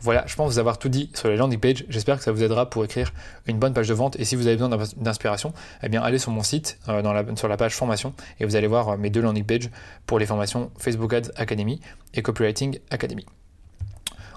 Voilà, 0.01 0.25
je 0.27 0.37
pense 0.37 0.53
vous 0.53 0.59
avoir 0.59 0.79
tout 0.79 0.89
dit 0.89 1.11
sur 1.15 1.29
les 1.29 1.37
landing 1.37 1.59
pages. 1.59 1.85
J'espère 1.89 2.19
que 2.19 2.25
ça 2.25 2.31
vous 2.31 2.43
aidera 2.43 2.69
pour 2.69 2.85
écrire 2.85 3.13
une 3.47 3.59
bonne 3.59 3.73
page 3.73 3.89
de 3.89 3.95
vente. 3.95 4.17
Et 4.21 4.25
si 4.25 4.37
vous 4.37 4.47
avez 4.47 4.57
besoin 4.57 4.77
d'inspiration, 4.97 5.53
eh 5.83 5.89
bien 5.89 6.03
allez 6.03 6.19
sur 6.19 6.31
mon 6.31 6.43
site, 6.43 6.79
euh, 6.89 7.37
sur 7.37 7.49
la 7.49 7.57
page 7.57 7.75
formation, 7.75 8.13
et 8.39 8.45
vous 8.45 8.57
allez 8.57 8.67
voir 8.67 8.91
euh, 8.91 8.97
mes 8.97 9.11
deux 9.11 9.23
landing 9.23 9.45
pages 9.45 9.71
pour 10.07 10.19
les 10.19 10.27
formations 10.27 10.71
Facebook 10.79 11.13
Ads 11.13 11.31
Academy 11.37 11.81
et 12.15 12.23
Copywriting 12.23 12.79
Academy. 12.91 13.25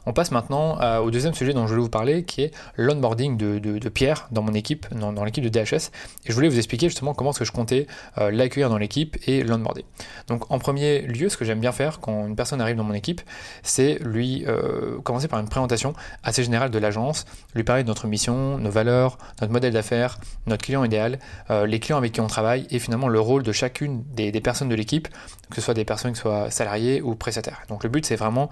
On 0.09 0.13
passe 0.13 0.31
maintenant 0.31 0.81
euh, 0.81 0.97
au 0.97 1.11
deuxième 1.11 1.35
sujet 1.35 1.53
dont 1.53 1.67
je 1.67 1.73
voulais 1.73 1.83
vous 1.83 1.89
parler, 1.89 2.23
qui 2.23 2.41
est 2.41 2.51
l'onboarding 2.75 3.37
de, 3.37 3.89
Pierre 3.89 4.27
dans 4.31 4.41
mon 4.41 4.55
équipe, 4.55 4.87
dans, 4.91 5.23
l'équipe 5.23 5.43
de 5.43 5.49
DHS. 5.49 5.91
Et 6.25 6.29
je 6.29 6.33
voulais 6.33 6.49
vous 6.49 6.57
expliquer 6.57 6.87
justement 6.87 7.13
comment 7.13 7.29
est-ce 7.29 7.37
que 7.37 7.45
je 7.45 7.51
comptais 7.51 7.85
euh, 8.17 8.31
l'accueillir 8.31 8.71
dans 8.71 8.79
l'équipe 8.79 9.17
et 9.27 9.43
l'onboarder. 9.43 9.85
Donc 10.25 10.49
en 10.51 10.57
premier 10.57 11.03
lieu, 11.03 11.29
ce 11.29 11.37
que 11.37 11.45
j'aime 11.45 11.59
bien 11.59 11.71
faire 11.71 11.99
quand 11.99 12.25
une 12.25 12.35
personne 12.35 12.59
arrive 12.59 12.75
dans 12.75 12.83
mon 12.83 12.95
équipe, 12.95 13.21
c'est 13.61 13.99
lui 14.01 14.45
euh, 14.47 14.99
commencer 15.01 15.27
par 15.27 15.39
une 15.41 15.47
présentation 15.47 15.93
assez 16.23 16.43
générale 16.43 16.71
de 16.71 16.79
l'agence, 16.79 17.25
lui 17.53 17.63
parler 17.63 17.83
de 17.83 17.87
notre 17.87 18.07
mission, 18.07 18.57
nos 18.57 18.71
valeurs, 18.71 19.19
notre 19.41 19.53
modèle 19.53 19.73
d'affaires, 19.73 20.17
notre 20.47 20.65
client 20.65 20.83
idéal, 20.83 21.19
les 21.67 21.79
clients 21.79 21.97
avec 21.97 22.13
qui 22.13 22.21
on 22.21 22.27
travaille 22.27 22.65
et 22.71 22.79
finalement 22.79 23.09
le 23.09 23.19
rôle 23.19 23.43
de 23.43 23.51
chacune 23.51 24.03
des, 24.15 24.31
des 24.31 24.41
personnes 24.41 24.69
de 24.69 24.75
l'équipe, 24.75 25.07
que 25.51 25.55
ce 25.57 25.61
soit 25.61 25.75
des 25.75 25.85
personnes 25.85 26.13
qui 26.13 26.19
soient 26.19 26.49
salariées 26.49 26.99
ou 27.03 27.13
prestataires. 27.13 27.61
Donc 27.69 27.83
le 27.83 27.89
but 27.89 28.05
c'est 28.05 28.15
vraiment 28.15 28.49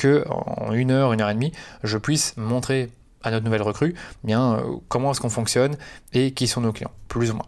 que 0.00 0.24
en 0.28 0.72
une 0.72 0.90
heure, 0.90 1.12
une 1.12 1.20
heure 1.20 1.28
et 1.28 1.34
demie, 1.34 1.52
je 1.84 1.98
puisse 1.98 2.34
montrer 2.38 2.88
à 3.22 3.30
notre 3.30 3.44
nouvelle 3.44 3.60
recrue 3.60 3.94
bien 4.24 4.54
euh, 4.54 4.76
comment 4.88 5.10
est-ce 5.10 5.20
qu'on 5.20 5.28
fonctionne 5.28 5.76
et 6.14 6.32
qui 6.32 6.48
sont 6.48 6.62
nos 6.62 6.72
clients, 6.72 6.90
plus 7.08 7.30
ou 7.30 7.34
moins. 7.34 7.44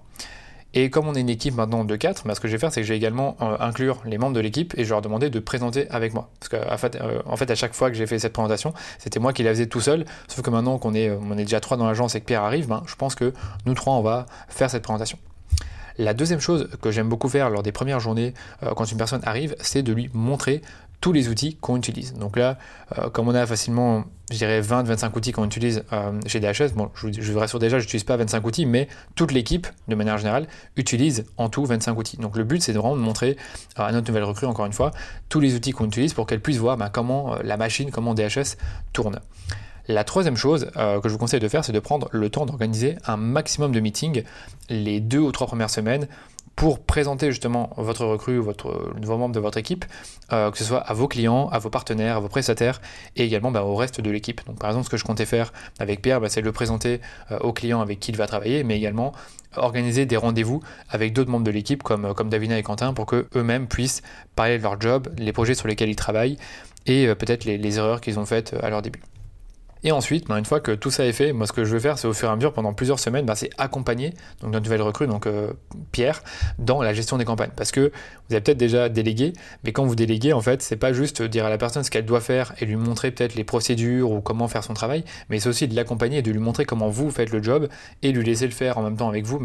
Et 0.75 0.91
comme 0.91 1.09
on 1.09 1.15
est 1.15 1.21
une 1.21 1.31
équipe 1.31 1.55
maintenant 1.55 1.85
de 1.85 1.97
4, 1.97 2.27
bah, 2.27 2.35
ce 2.35 2.41
que 2.41 2.49
je 2.49 2.53
vais 2.53 2.59
faire, 2.59 2.71
c'est 2.71 2.83
que 2.83 2.87
je 2.87 2.93
vais 2.93 2.97
également 2.99 3.39
euh, 3.41 3.57
inclure 3.59 4.03
les 4.05 4.19
membres 4.19 4.35
de 4.35 4.41
l'équipe 4.41 4.75
et 4.77 4.85
je 4.85 4.91
leur 4.91 5.01
demander 5.01 5.31
de 5.31 5.39
présenter 5.39 5.89
avec 5.91 6.13
moi. 6.13 6.29
Parce 6.41 6.51
qu'en 6.51 6.77
fait, 6.77 6.97
euh, 6.97 7.23
en 7.25 7.37
fait, 7.37 7.51
à 7.51 7.55
chaque 7.55 7.73
fois 7.73 7.91
que 7.91 7.97
j'ai 7.97 8.07
fait 8.07 8.19
cette 8.19 8.35
présentation, 8.35 8.75
c'était 8.99 9.19
moi 9.19 9.33
qui 9.33 9.43
la 9.43 9.51
faisais 9.51 9.67
tout 9.67 9.81
seul. 9.81 10.05
Sauf 10.29 10.45
que 10.45 10.51
maintenant 10.51 10.77
qu'on 10.77 10.93
est, 10.93 11.11
on 11.11 11.33
est 11.39 11.45
déjà 11.45 11.61
trois 11.61 11.79
dans 11.79 11.87
l'agence 11.87 12.15
et 12.17 12.21
que 12.21 12.27
Pierre 12.27 12.43
arrive, 12.43 12.69
ben, 12.69 12.83
je 12.87 12.97
pense 12.97 13.15
que 13.15 13.33
nous 13.65 13.73
trois, 13.73 13.95
on 13.95 14.03
va 14.03 14.27
faire 14.49 14.69
cette 14.69 14.83
présentation. 14.83 15.19
La 15.99 16.13
deuxième 16.15 16.41
chose 16.41 16.69
que 16.81 16.91
j'aime 16.91 17.09
beaucoup 17.09 17.29
faire 17.29 17.51
lors 17.51 17.63
des 17.63 17.73
premières 17.73 18.01
journées 18.01 18.33
quand 18.77 18.91
une 18.91 18.97
personne 18.97 19.21
arrive, 19.25 19.55
c'est 19.61 19.83
de 19.83 19.93
lui 19.93 20.09
montrer 20.15 20.63
tous 21.03 21.13
les 21.13 21.29
outils 21.29 21.57
qu'on 21.57 21.77
utilise. 21.77 22.15
Donc 22.15 22.39
là, 22.39 22.57
euh, 22.97 23.11
comme 23.11 23.29
on 23.29 23.35
a 23.35 23.45
facilement, 23.45 24.05
je 24.31 24.39
dirais 24.39 24.61
20-25 24.61 25.17
outils 25.17 25.33
qu'on 25.33 25.45
utilise 25.45 25.83
euh, 25.93 26.13
chez 26.27 26.39
DHS, 26.39 26.75
bon, 26.77 26.91
je, 26.95 27.33
vous 27.33 27.39
rassure 27.41 27.59
déjà, 27.59 27.81
je 27.81 27.85
n'utilise 27.85 28.05
pas 28.05 28.17
25 28.17 28.47
outils, 28.47 28.67
mais 28.67 28.89
toute 29.17 29.33
l'équipe, 29.33 29.67
de 29.89 29.97
manière 29.97 30.17
générale, 30.17 30.47
utilise 30.77 31.27
en 31.39 31.49
tout 31.49 31.65
25 31.65 31.99
outils. 31.99 32.17
Donc 32.19 32.37
le 32.37 32.45
but, 32.45 32.63
c'est 32.63 32.73
vraiment 32.73 32.97
de 32.97 33.01
montrer 33.01 33.37
à 33.75 33.91
notre 33.91 34.07
nouvelle 34.07 34.23
recrue, 34.23 34.47
encore 34.47 34.65
une 34.65 34.73
fois, 34.73 34.93
tous 35.29 35.41
les 35.41 35.57
outils 35.57 35.73
qu'on 35.73 35.87
utilise 35.87 36.15
pour 36.15 36.25
qu'elle 36.25 36.41
puisse 36.41 36.59
voir 36.59 36.77
bah, 36.77 36.89
comment 36.89 37.35
euh, 37.35 37.39
la 37.43 37.57
machine, 37.57 37.91
comment 37.91 38.15
DHS 38.15 38.57
tourne. 38.93 39.19
La 39.89 40.05
troisième 40.05 40.37
chose 40.37 40.71
que 40.77 41.01
je 41.03 41.09
vous 41.09 41.19
conseille 41.19 41.41
de 41.41 41.49
faire, 41.49 41.65
c'est 41.65 41.73
de 41.73 41.81
prendre 41.81 42.09
le 42.13 42.31
temps 42.31 42.47
d'organiser 42.47 42.99
un 43.05 43.17
maximum 43.17 43.73
de 43.73 43.81
meetings 43.81 44.23
les 44.69 45.01
deux 45.01 45.19
ou 45.19 45.33
trois 45.33 45.49
premières 45.49 45.71
semaines 45.71 46.07
pour 46.57 46.81
présenter 46.81 47.31
justement 47.31 47.71
votre 47.77 48.05
recrue, 48.05 48.39
votre 48.39 48.95
nouveau 49.01 49.17
membre 49.17 49.35
de 49.35 49.41
votre 49.41 49.59
équipe, 49.59 49.85
euh, 50.33 50.51
que 50.51 50.59
ce 50.59 50.65
soit 50.65 50.81
à 50.81 50.93
vos 50.93 51.09
clients, 51.09 51.49
à 51.49 51.59
vos 51.59 51.71
partenaires, 51.71 52.17
à 52.17 52.21
vos 52.21 52.29
prestataires 52.29 52.81
et 53.17 53.25
également 53.25 53.51
bah, 53.51 53.63
au 53.63 53.75
reste 53.75 54.01
de 54.01 54.11
l'équipe. 54.11 54.41
Par 54.59 54.71
exemple, 54.71 54.87
ce 54.87 54.91
que 54.91 54.97
je 54.97 55.05
comptais 55.05 55.27
faire 55.27 55.53
avec 55.79 56.03
Pierre, 56.03 56.21
bah, 56.21 56.29
c'est 56.29 56.41
le 56.41 56.53
présenter 56.53 57.01
euh, 57.31 57.39
aux 57.39 57.53
clients 57.53 57.81
avec 57.81 58.01
qui 58.01 58.13
il 58.13 58.17
va 58.17 58.27
travailler, 58.27 58.65
mais 58.65 58.77
également 58.77 59.13
organiser 59.57 60.07
des 60.07 60.17
rendez-vous 60.17 60.63
avec 60.89 61.13
d'autres 61.13 61.31
membres 61.31 61.45
de 61.45 61.51
l'équipe 61.51 61.83
comme, 61.83 62.15
Davina 62.31 62.59
et 62.59 62.63
Quentin 62.63 62.95
pour 62.95 63.07
que 63.07 63.29
eux-mêmes 63.35 63.67
puissent 63.67 64.03
parler 64.35 64.59
de 64.59 64.63
leur 64.63 64.81
job, 64.81 65.09
les 65.19 65.33
projets 65.33 65.55
sur 65.55 65.69
lesquels 65.69 65.91
ils 65.91 65.97
travaillent 65.97 66.39
et 66.87 67.07
euh, 67.07 67.15
peut-être 67.15 67.45
les 67.45 67.79
erreurs 67.79 68.01
qu'ils 68.01 68.19
ont 68.19 68.27
faites 68.27 68.55
à 68.63 68.71
leur 68.71 68.83
début. 68.83 69.03
Et 69.85 69.93
ensuite, 69.93 70.29
ben, 70.29 70.37
une 70.39 70.45
fois 70.45 70.61
que 70.61 70.73
tout 70.73 70.91
ça 70.91 71.05
est 71.05 71.13
fait, 71.13 71.33
moi 71.33 71.47
ce 71.47 71.53
que 71.53 71.65
je 71.65 71.73
vais 71.73 71.81
faire, 71.81 71.99
c'est 71.99 72.07
au 72.07 72.13
fur 72.13 72.29
et 72.29 72.33
à 72.33 72.37
mesure, 72.37 72.53
pendant 72.53 72.73
plusieurs 72.73 73.01
semaines, 73.01 73.27
ben, 73.27 73.35
c'est 73.35 73.51
accompagner 73.59 74.11
donc, 74.41 74.53
notre 74.53 74.65
nouvelle 74.65 74.83
recrue, 74.83 75.07
donc 75.07 75.27
euh, 75.27 75.53
Pierre, 75.91 76.23
dans 76.59 76.83
la 76.83 76.95
gestion 76.95 77.19
des 77.19 77.25
campagnes. 77.25 77.51
Parce 77.57 77.73
que 77.73 77.91
vous 78.29 78.35
avez 78.35 78.41
peut-être 78.41 78.59
déjà 78.59 78.89
délégué, 78.89 79.33
mais 79.65 79.73
quand 79.73 79.85
vous 79.85 79.97
déléguez, 79.97 80.33
en 80.33 80.41
fait, 80.41 80.63
c'est 80.63 80.77
pas 80.77 80.93
juste 80.93 81.23
dire 81.23 81.45
à 81.45 81.51
la 81.51 81.59
personne 81.59 81.83
ce 81.83 81.91
qu'elle 81.91 82.07
doit 82.07 82.21
faire 82.21 82.53
et 82.61 82.67
lui 82.67 82.77
montrer 82.77 83.11
peut-être 83.11 83.35
les 83.35 83.45
procédures 83.45 84.11
ou 84.11 84.21
comment 84.21 84.47
faire 84.49 84.63
son 84.63 84.75
travail, 84.75 85.05
mais 85.29 85.41
c'est 85.41 85.49
aussi 85.49 85.67
de 85.67 85.75
l'accompagner 85.75 86.19
et 86.19 86.23
de 86.23 86.31
lui 86.31 86.39
montrer 86.39 86.65
comment 86.65 86.89
vous 86.89 87.11
faites 87.11 87.31
le 87.31 87.43
job 87.43 87.69
et 88.03 88.13
lui 88.13 88.25
laisser 88.25 88.47
le 88.47 88.53
faire 88.53 88.79
en 88.79 88.83
même 88.83 88.97
temps 88.97 89.09
avec 89.09 89.25
vous, 89.25 89.41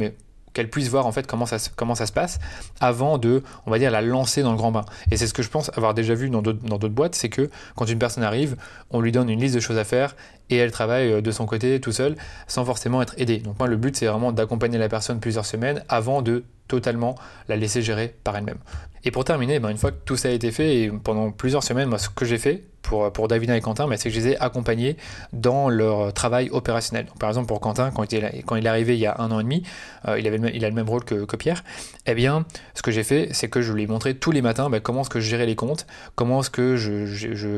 qu'elle 0.57 0.69
puisse 0.71 0.89
voir 0.89 1.05
en 1.05 1.11
fait 1.11 1.27
comment 1.27 1.45
ça, 1.45 1.57
comment 1.75 1.93
ça 1.93 2.07
se 2.07 2.11
passe 2.11 2.39
avant 2.79 3.19
de, 3.19 3.43
on 3.67 3.71
va 3.71 3.77
dire, 3.77 3.91
la 3.91 4.01
lancer 4.01 4.41
dans 4.41 4.51
le 4.51 4.57
grand 4.57 4.71
bain. 4.71 4.85
Et 5.11 5.17
c'est 5.17 5.27
ce 5.27 5.33
que 5.35 5.43
je 5.43 5.49
pense 5.49 5.69
avoir 5.77 5.93
déjà 5.93 6.15
vu 6.15 6.31
dans 6.31 6.41
d'autres 6.41 6.87
boîtes, 6.87 7.13
c'est 7.13 7.29
que 7.29 7.51
quand 7.75 7.85
une 7.85 7.99
personne 7.99 8.23
arrive, 8.23 8.57
on 8.89 8.99
lui 8.99 9.11
donne 9.11 9.29
une 9.29 9.39
liste 9.39 9.53
de 9.53 9.59
choses 9.59 9.77
à 9.77 9.83
faire 9.83 10.15
et 10.49 10.57
elle 10.57 10.71
travaille 10.71 11.11
euh, 11.11 11.21
de 11.21 11.29
son 11.29 11.45
côté 11.45 11.79
tout 11.79 11.91
seul 11.91 12.15
sans 12.47 12.65
forcément 12.65 13.03
être 13.03 13.13
aidée. 13.17 13.37
Donc 13.37 13.59
moi 13.59 13.67
le 13.67 13.77
but 13.77 13.95
c'est 13.95 14.07
vraiment 14.07 14.31
d'accompagner 14.31 14.79
la 14.79 14.89
personne 14.89 15.19
plusieurs 15.19 15.45
semaines 15.45 15.83
avant 15.89 16.23
de 16.23 16.43
totalement 16.67 17.15
la 17.47 17.55
laisser 17.55 17.81
gérer 17.81 18.15
par 18.23 18.35
elle-même. 18.37 18.59
Et 19.03 19.11
pour 19.11 19.23
terminer, 19.23 19.59
ben, 19.59 19.69
une 19.69 19.77
fois 19.77 19.91
que 19.91 19.97
tout 20.03 20.17
ça 20.17 20.29
a 20.29 20.31
été 20.31 20.51
fait, 20.51 20.81
et 20.81 20.91
pendant 20.91 21.31
plusieurs 21.31 21.63
semaines, 21.63 21.87
moi, 21.87 21.97
ce 21.97 22.09
que 22.09 22.25
j'ai 22.25 22.37
fait, 22.37 22.63
pour, 22.81 23.11
pour 23.11 23.27
Davina 23.27 23.55
et 23.55 23.61
Quentin, 23.61 23.87
c'est 23.97 24.09
que 24.09 24.15
je 24.15 24.19
les 24.19 24.27
ai 24.29 24.37
accompagnés 24.37 24.97
dans 25.33 25.69
leur 25.69 26.13
travail 26.13 26.49
opérationnel. 26.51 27.05
par 27.19 27.29
exemple, 27.29 27.47
pour 27.47 27.59
Quentin, 27.59 27.91
quand 27.91 28.11
il, 28.11 28.23
est, 28.23 28.67
arrivé 28.67 28.95
il 28.95 28.99
y 28.99 29.05
a 29.05 29.15
un 29.19 29.29
an 29.31 29.39
et 29.39 29.43
demi, 29.43 29.63
euh, 30.07 30.19
il 30.19 30.27
a 30.27 30.69
le 30.69 30.75
même 30.75 30.89
rôle 30.89 31.03
que, 31.03 31.35
Pierre, 31.35 31.63
eh 32.07 32.15
bien, 32.15 32.45
ce 32.73 32.81
que 32.81 32.89
j'ai 32.89 33.03
fait, 33.03 33.29
c'est 33.33 33.49
que 33.49 33.61
je 33.61 33.73
lui 33.73 33.83
ai 33.83 33.87
montré 33.87 34.15
tous 34.15 34.31
les 34.31 34.41
matins 34.41 34.69
ben, 34.69 34.79
comment 34.79 35.01
est-ce 35.01 35.09
que 35.09 35.19
je 35.19 35.29
gérais 35.29 35.45
les 35.45 35.55
comptes, 35.55 35.85
comment 36.15 36.39
est-ce 36.39 36.49
que 36.49 36.77
je, 36.77 37.05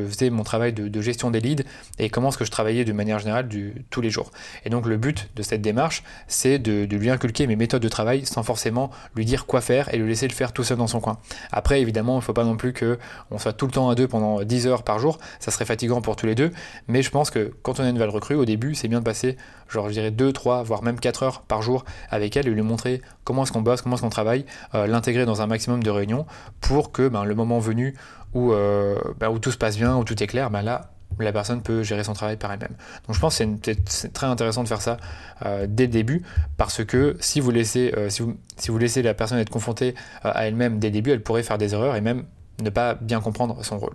faisais 0.08 0.32
mon 0.32 0.44
travail 0.44 0.74
de, 0.74 1.02
gestion 1.02 1.30
des 1.30 1.40
leads 1.40 1.64
et 2.00 2.10
comment 2.10 2.30
est-ce 2.30 2.38
que 2.38 2.46
je 2.46 2.52
travaillais 2.52 2.84
de 2.84 2.92
manière 2.92 3.20
générale 3.20 3.48
tous 3.90 4.02
les 4.02 4.10
jours. 4.10 4.32
Et 4.66 4.70
donc, 4.70 4.88
le 4.88 4.98
but 4.98 5.30
de 5.36 5.44
cette 5.44 5.62
démarche, 5.62 6.04
c'est 6.28 6.58
de, 6.60 6.88
lui 6.96 7.10
inculquer 7.10 7.48
mes 7.48 7.56
méthodes 7.56 7.82
de 7.82 7.88
travail 7.88 8.26
sans 8.26 8.44
forcément 8.44 8.90
lui 9.16 9.24
dire 9.24 9.46
quoi 9.46 9.62
faire 9.62 9.94
et 9.94 9.98
lui 9.98 10.10
laisser 10.10 10.28
le 10.28 10.34
faire 10.34 10.52
tout 10.52 10.64
seul 10.64 10.78
dans 10.78 10.88
son 10.88 11.00
coin. 11.00 11.20
Après, 11.52 11.80
évidemment, 11.80 12.14
il 12.16 12.18
ne 12.18 12.24
faut 12.24 12.34
pas 12.34 12.44
non 12.44 12.58
plus 12.58 12.74
qu'on 12.74 13.38
soit 13.38 13.54
tout 13.54 13.68
le 13.68 13.72
temps 13.72 13.90
à 13.90 13.96
deux 13.96 14.08
pendant 14.08 14.42
10 14.42 14.68
heures 14.68 14.84
par 14.84 14.98
jour, 14.98 15.20
ça 15.40 15.52
serait 15.52 15.66
fatigant 15.66 16.02
pour 16.02 16.16
tous 16.16 16.26
les 16.26 16.36
deux, 16.36 16.52
mais 16.88 17.04
je 17.04 17.12
pense 17.12 17.30
que 17.30 17.54
quand 17.62 17.80
on 17.80 17.84
a 17.84 17.88
une 17.88 17.94
nouvelle 17.94 18.10
recrue, 18.10 18.36
au 18.36 18.46
début, 18.46 18.74
c'est 18.74 18.88
bien 18.88 19.00
de 19.00 19.06
passer, 19.06 19.38
genre, 19.70 19.88
je 19.88 19.94
dirais 19.94 20.12
2, 20.12 20.34
3, 20.34 20.64
voire 20.64 20.84
même 20.84 21.00
4 21.00 21.24
heures 21.24 21.42
par 21.42 21.62
jour 21.62 21.86
avec 22.10 22.36
elle 22.36 22.48
et 22.48 22.52
lui 22.52 22.62
montrer 22.62 23.02
comment 23.24 23.44
est-ce 23.44 23.52
qu'on 23.52 23.62
bosse, 23.62 23.82
comment 23.82 23.96
est-ce 23.96 24.02
qu'on 24.02 24.10
travaille, 24.10 24.39
euh, 24.76 24.88
l'intégrer 24.88 25.26
dans 25.26 25.42
un 25.42 25.48
maximum 25.48 25.84
de 25.84 25.90
réunions 25.90 26.26
pour 26.62 26.92
que 26.92 27.08
ben, 27.08 27.24
le 27.24 27.36
moment 27.36 27.60
venu 27.60 27.96
où, 28.34 28.52
euh, 28.52 28.98
ben, 29.20 29.30
où 29.30 29.40
tout 29.40 29.52
se 29.52 29.58
passe 29.58 29.78
bien, 29.78 29.96
où 29.96 30.04
tout 30.04 30.22
est 30.22 30.28
clair, 30.28 30.50
ben 30.50 30.62
là, 30.62 30.92
la 31.20 31.34
personne 31.34 31.62
peut 31.62 31.84
gérer 31.84 32.04
son 32.04 32.14
travail 32.14 32.38
par 32.38 32.52
elle-même. 32.52 32.76
Donc 33.08 33.16
je 33.16 33.20
pense 33.20 33.38
que 33.40 33.74
c'est 33.86 34.14
très 34.14 34.28
intéressant 34.28 34.64
de 34.64 34.68
faire 34.68 34.82
ça 34.82 34.98
euh, 35.46 35.66
dès 35.68 35.86
le 35.86 35.92
début 35.92 36.24
parce 36.58 36.86
que 36.86 37.18
si 37.20 37.40
vous 37.40 37.52
laissez, 37.52 37.94
si, 38.10 38.22
vous, 38.70 38.78
laissez 38.78 39.02
la 39.02 39.14
personne 39.14 39.40
être 39.40 39.50
confrontée 39.50 39.96
à 40.24 40.48
elle-même 40.48 40.80
dès 40.80 40.88
le 40.88 40.94
début, 40.94 41.12
elle 41.12 41.24
pourrait 41.24 41.44
faire 41.44 41.58
des 41.58 41.74
erreurs 41.74 41.96
et 41.96 42.02
même 42.02 42.26
ne 42.62 42.70
pas 42.70 42.94
bien 42.94 43.22
comprendre 43.22 43.64
son 43.64 43.80
rôle. 43.80 43.94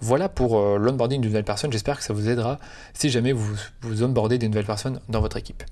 Voilà 0.00 0.28
pour 0.28 0.58
l'onboarding 0.78 1.20
d'une 1.20 1.30
nouvelle 1.30 1.44
personne. 1.44 1.70
J'espère 1.70 1.98
que 1.98 2.04
ça 2.04 2.12
vous 2.12 2.28
aidera 2.28 2.58
si 2.94 3.10
jamais 3.10 3.32
vous, 3.32 3.54
vous 3.82 4.02
onboardez 4.02 4.38
des 4.38 4.48
nouvelles 4.48 4.66
personnes 4.66 5.00
dans 5.08 5.20
votre 5.20 5.36
équipe. 5.36 5.62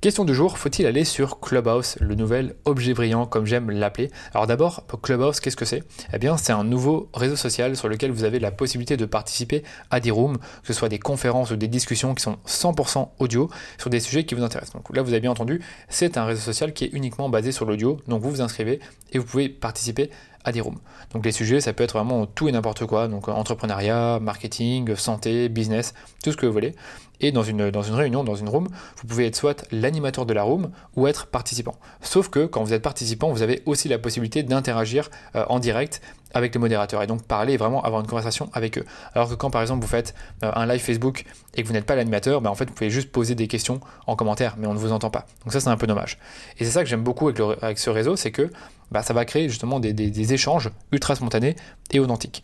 Question 0.00 0.24
du 0.24 0.34
jour, 0.34 0.56
faut-il 0.56 0.86
aller 0.86 1.04
sur 1.04 1.40
Clubhouse, 1.40 1.98
le 2.00 2.14
nouvel 2.14 2.54
objet 2.64 2.94
brillant 2.94 3.26
comme 3.26 3.44
j'aime 3.44 3.70
l'appeler? 3.70 4.10
Alors 4.32 4.46
d'abord, 4.46 4.86
Clubhouse, 5.02 5.40
qu'est-ce 5.40 5.58
que 5.58 5.66
c'est? 5.66 5.82
Eh 6.14 6.18
bien, 6.18 6.38
c'est 6.38 6.54
un 6.54 6.64
nouveau 6.64 7.10
réseau 7.12 7.36
social 7.36 7.76
sur 7.76 7.86
lequel 7.86 8.10
vous 8.10 8.24
avez 8.24 8.38
la 8.38 8.50
possibilité 8.50 8.96
de 8.96 9.04
participer 9.04 9.62
à 9.90 10.00
des 10.00 10.10
rooms, 10.10 10.38
que 10.38 10.68
ce 10.68 10.72
soit 10.72 10.88
des 10.88 10.98
conférences 10.98 11.50
ou 11.50 11.56
des 11.56 11.68
discussions 11.68 12.14
qui 12.14 12.22
sont 12.22 12.38
100% 12.46 13.10
audio 13.18 13.50
sur 13.76 13.90
des 13.90 14.00
sujets 14.00 14.24
qui 14.24 14.34
vous 14.34 14.42
intéressent. 14.42 14.72
Donc 14.72 14.96
là, 14.96 15.02
vous 15.02 15.10
avez 15.10 15.20
bien 15.20 15.32
entendu, 15.32 15.60
c'est 15.90 16.16
un 16.16 16.24
réseau 16.24 16.40
social 16.40 16.72
qui 16.72 16.86
est 16.86 16.94
uniquement 16.94 17.28
basé 17.28 17.52
sur 17.52 17.66
l'audio. 17.66 17.98
Donc 18.08 18.22
vous 18.22 18.30
vous 18.30 18.40
inscrivez 18.40 18.80
et 19.12 19.18
vous 19.18 19.26
pouvez 19.26 19.50
participer 19.50 20.08
à 20.44 20.52
des 20.52 20.60
rooms. 20.60 20.78
Donc 21.12 21.24
les 21.24 21.32
sujets, 21.32 21.60
ça 21.60 21.72
peut 21.72 21.84
être 21.84 21.92
vraiment 21.92 22.26
tout 22.26 22.48
et 22.48 22.52
n'importe 22.52 22.86
quoi, 22.86 23.08
donc 23.08 23.28
entrepreneuriat, 23.28 24.18
marketing, 24.20 24.94
santé, 24.96 25.48
business, 25.48 25.94
tout 26.22 26.32
ce 26.32 26.36
que 26.36 26.46
vous 26.46 26.52
voulez. 26.52 26.74
Et 27.20 27.32
dans 27.32 27.42
une, 27.42 27.60
réunion, 27.60 28.24
dans 28.24 28.34
une 28.34 28.48
room, 28.48 28.68
vous 28.96 29.06
pouvez 29.06 29.26
être 29.26 29.36
soit 29.36 29.66
l'animateur 29.70 30.24
de 30.24 30.32
la 30.32 30.42
room 30.42 30.70
ou 30.96 31.06
être 31.06 31.26
participant. 31.26 31.74
Sauf 32.00 32.30
que 32.30 32.46
quand 32.46 32.64
vous 32.64 32.72
êtes 32.72 32.82
participant, 32.82 33.30
vous 33.30 33.42
avez 33.42 33.62
aussi 33.66 33.88
la 33.88 33.98
possibilité 33.98 34.42
d'interagir 34.42 35.10
euh, 35.36 35.44
en 35.48 35.58
direct 35.58 36.00
avec 36.32 36.54
les 36.54 36.60
modérateurs 36.60 37.02
et 37.02 37.06
donc 37.06 37.24
parler 37.24 37.56
vraiment 37.56 37.82
avoir 37.82 38.00
une 38.00 38.06
conversation 38.06 38.48
avec 38.52 38.78
eux. 38.78 38.84
Alors 39.14 39.28
que 39.28 39.34
quand 39.34 39.50
par 39.50 39.60
exemple 39.60 39.82
vous 39.82 39.90
faites 39.90 40.14
euh, 40.42 40.50
un 40.54 40.66
live 40.66 40.80
Facebook 40.80 41.24
et 41.54 41.62
que 41.62 41.66
vous 41.66 41.74
n'êtes 41.74 41.86
pas 41.86 41.96
l'animateur, 41.96 42.40
ben, 42.40 42.50
en 42.50 42.54
fait 42.54 42.66
vous 42.66 42.74
pouvez 42.74 42.90
juste 42.90 43.10
poser 43.10 43.34
des 43.34 43.48
questions 43.48 43.80
en 44.06 44.16
commentaire, 44.16 44.54
mais 44.56 44.66
on 44.66 44.74
ne 44.74 44.78
vous 44.78 44.92
entend 44.92 45.10
pas. 45.10 45.26
Donc 45.44 45.52
ça 45.52 45.60
c'est 45.60 45.68
un 45.68 45.76
peu 45.76 45.86
dommage. 45.86 46.18
Et 46.58 46.64
c'est 46.64 46.70
ça 46.70 46.82
que 46.82 46.88
j'aime 46.88 47.02
beaucoup 47.02 47.28
avec, 47.28 47.78
ce 47.78 47.90
réseau, 47.90 48.16
c'est 48.16 48.30
que 48.30 48.50
bah, 48.90 49.02
ça 49.02 49.14
va 49.14 49.24
créer 49.24 49.48
justement 49.48 49.80
des, 49.80 49.92
des 49.92 50.32
échanges 50.32 50.70
ultra 50.92 51.14
spontanés 51.14 51.56
et 51.92 52.00
authentiques. 52.00 52.42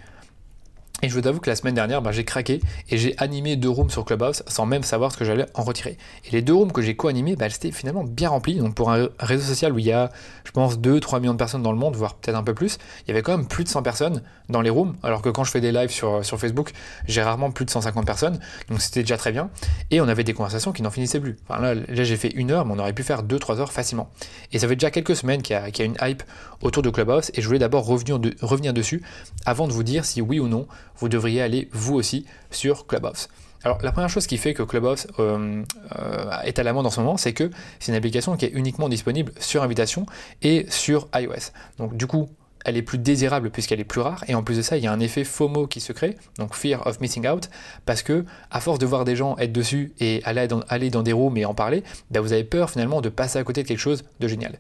Et 1.03 1.11
je 1.11 1.15
vous 1.21 1.29
avoue 1.29 1.41
que 1.41 1.51
la 1.51 1.57
semaine 1.57 1.75
dernière, 1.75 2.01
bah, 2.01 2.11
j'ai 2.11 2.25
craqué 2.25 2.63
et 2.89 2.97
j'ai 2.97 3.15
animé 3.19 3.57
deux 3.57 3.69
rooms 3.69 3.91
sur 3.91 4.07
Clubhouse 4.07 4.43
sans 4.47 4.65
même 4.65 4.83
savoir 4.83 5.13
ce 5.13 5.19
que 5.19 5.27
j'allais 5.27 5.45
en 5.53 5.63
retirer. 5.63 5.99
Et 6.25 6.31
les 6.31 6.41
deux 6.41 6.55
rooms 6.55 6.73
que 6.73 6.81
j'ai 6.81 6.97
co-animés, 6.97 7.37
bah, 7.37 7.51
c'était 7.51 7.71
finalement 7.71 8.03
bien 8.03 8.31
rempli. 8.31 8.55
Donc 8.55 8.75
pour 8.75 8.91
un 8.91 9.09
réseau 9.19 9.45
social 9.45 9.75
où 9.75 9.79
il 9.79 9.85
y 9.85 9.93
a, 9.93 10.11
je 10.45 10.53
pense, 10.53 10.79
2-3 10.79 11.21
millions 11.21 11.35
de 11.35 11.39
personnes 11.39 11.63
dans 11.63 11.73
le 11.73 11.79
monde, 11.79 11.97
voire 11.97 12.15
peut-être 12.15 12.35
un 12.35 12.43
peu 12.43 12.55
plus, 12.55 12.79
il 13.05 13.09
y 13.09 13.11
avait 13.11 13.21
quand 13.21 13.37
même 13.37 13.47
plus 13.47 13.63
de 13.63 13.69
100 13.69 13.83
personnes 13.83 14.23
dans 14.49 14.63
les 14.63 14.71
rooms. 14.71 14.97
Alors 15.03 15.21
que 15.21 15.29
quand 15.29 15.45
je 15.45 15.51
fais 15.51 15.61
des 15.61 15.71
lives 15.71 15.91
sur, 15.91 16.25
sur 16.25 16.41
Facebook, 16.41 16.73
j'ai 17.07 17.23
rarement 17.23 17.51
plus 17.51 17.67
de 17.67 17.71
150 17.71 18.07
personnes. 18.07 18.41
Donc 18.71 18.81
c'était 18.81 19.01
déjà 19.01 19.19
très 19.19 19.33
bien. 19.33 19.51
Et 19.91 20.01
on 20.01 20.09
avait 20.09 20.25
des 20.25 20.33
conversations 20.33 20.73
qui 20.73 20.81
n'en 20.81 20.91
finissaient 20.91 21.21
plus. 21.21 21.37
Enfin, 21.47 21.61
là, 21.61 21.75
là 21.75 22.05
j'ai 22.05 22.17
fait 22.17 22.31
une 22.31 22.51
heure, 22.51 22.65
mais 22.65 22.73
on 22.75 22.79
aurait 22.79 22.95
pu 22.95 23.03
faire 23.03 23.23
2-3 23.23 23.59
heures 23.59 23.73
facilement. 23.73 24.09
Et 24.53 24.59
ça 24.59 24.67
fait 24.67 24.77
déjà 24.77 24.91
quelques 24.91 25.15
semaines 25.15 25.43
qu'il 25.43 25.55
y, 25.55 25.83
a 25.83 25.85
une 25.85 25.97
hype 26.01 26.23
autour 26.63 26.83
de 26.83 26.89
Clubhouse 26.89 27.31
et 27.35 27.43
je 27.43 27.47
voulais 27.47 27.59
d'abord 27.59 27.85
revenir, 27.85 28.19
revenir 28.41 28.73
dessus 28.73 29.03
avant 29.45 29.69
de 29.69 29.73
vous 29.73 29.83
dire 29.83 30.07
si 30.07 30.23
oui 30.23 30.41
ou 30.41 30.49
non 30.49 30.67
vous 30.99 31.09
devriez 31.09 31.43
aller 31.43 31.69
vous 31.73 31.95
aussi 31.95 32.27
sur 32.51 32.87
Clubhouse. 32.87 33.29
Alors 33.65 33.79
la 33.83 33.91
première 33.91 34.11
chose 34.11 34.27
qui 34.27 34.39
fait 34.39 34.55
que 34.55 34.63
Clubhouse 34.63 35.07
euh, 35.19 35.63
euh, 35.99 36.41
est 36.45 36.59
à 36.59 36.63
la 36.63 36.73
mode 36.73 36.87
en 36.87 36.91
ce 36.91 37.01
moment, 37.01 37.17
c'est 37.17 37.33
que 37.33 37.51
c'est 37.81 37.91
une 37.91 37.99
application 37.99 38.37
qui 38.37 38.45
est 38.45 38.51
uniquement 38.51 38.89
disponible 38.89 39.33
sur 39.41 39.63
invitation 39.63 40.07
et 40.43 40.67
sur 40.69 41.09
iOS. 41.15 41.51
Donc 41.79 41.97
du 41.97 42.07
coup, 42.07 42.29
elle 42.67 42.77
est 42.77 42.83
plus 42.83 42.99
désirable 42.99 43.51
puisqu'elle 43.51 43.79
est 43.81 43.85
plus 43.85 44.01
rare. 44.01 44.25
Et 44.27 44.35
en 44.35 44.43
plus 44.43 44.57
de 44.57 44.63
ça, 44.63 44.77
il 44.77 44.83
y 44.83 44.89
a 44.89 44.93
un 44.93 44.99
effet 44.99 45.23
FOMO 45.23 45.69
qui 45.69 45.81
se 45.81 45.93
crée, 45.93 46.17
donc 46.37 46.55
Fear 46.55 46.85
of 46.87 47.01
Missing 47.01 47.27
Out, 47.29 47.49
parce 47.87 48.03
que 48.03 48.25
à 48.51 48.61
force 48.61 48.81
de 48.81 48.87
voir 48.87 49.05
des 49.05 49.15
gens 49.15 49.37
être 49.39 49.53
dessus 49.53 49.93
et 50.01 50.21
aller 50.25 50.49
dans, 50.49 51.03
des 51.03 51.13
rooms 51.13 51.37
et 51.37 51.45
en 51.45 51.55
parler, 51.55 51.85
ben, 52.11 52.21
vous 52.21 52.33
avez 52.33 52.43
peur 52.43 52.69
finalement 52.69 53.01
de 53.01 53.09
passer 53.09 53.39
à 53.39 53.45
côté 53.45 53.63
de 53.63 53.69
quelque 53.69 53.79
chose 53.79 54.05
de 54.19 54.27
génial. 54.27 54.59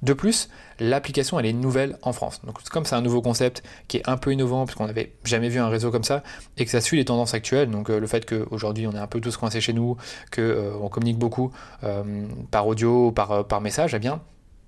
De 0.00 0.14
plus, 0.14 0.48
l'application 0.80 1.38
elle 1.38 1.44
est 1.44 1.52
nouvelle 1.52 1.98
en 2.00 2.14
France. 2.14 2.40
Donc 2.44 2.62
comme 2.70 2.86
c'est 2.86 2.96
un 2.96 3.02
nouveau 3.02 3.20
concept 3.20 3.62
qui 3.86 3.98
est 3.98 4.08
un 4.08 4.16
peu 4.16 4.32
innovant 4.32 4.64
puisqu'on 4.64 4.86
n'avait 4.86 5.12
jamais 5.24 5.50
vu 5.50 5.60
un 5.60 5.68
réseau 5.68 5.90
comme 5.90 6.04
ça 6.04 6.22
et 6.56 6.64
que 6.64 6.70
ça 6.70 6.80
suit 6.80 6.96
les 6.96 7.04
tendances 7.04 7.34
actuelles, 7.34 7.70
donc 7.70 7.90
euh, 7.90 8.00
le 8.00 8.06
fait 8.06 8.24
qu'aujourd'hui 8.24 8.86
on 8.86 8.92
est 8.92 8.98
un 8.98 9.06
peu 9.06 9.20
tous 9.20 9.36
coincés 9.36 9.60
chez 9.60 9.74
nous, 9.74 9.96
qu'on 10.34 10.40
euh, 10.40 10.88
communique 10.88 11.18
beaucoup 11.18 11.52
euh, 11.84 12.02
par 12.50 12.66
audio, 12.66 13.12
par 13.12 13.60
message, 13.60 13.92
eh 13.94 13.98
bien 13.98 14.22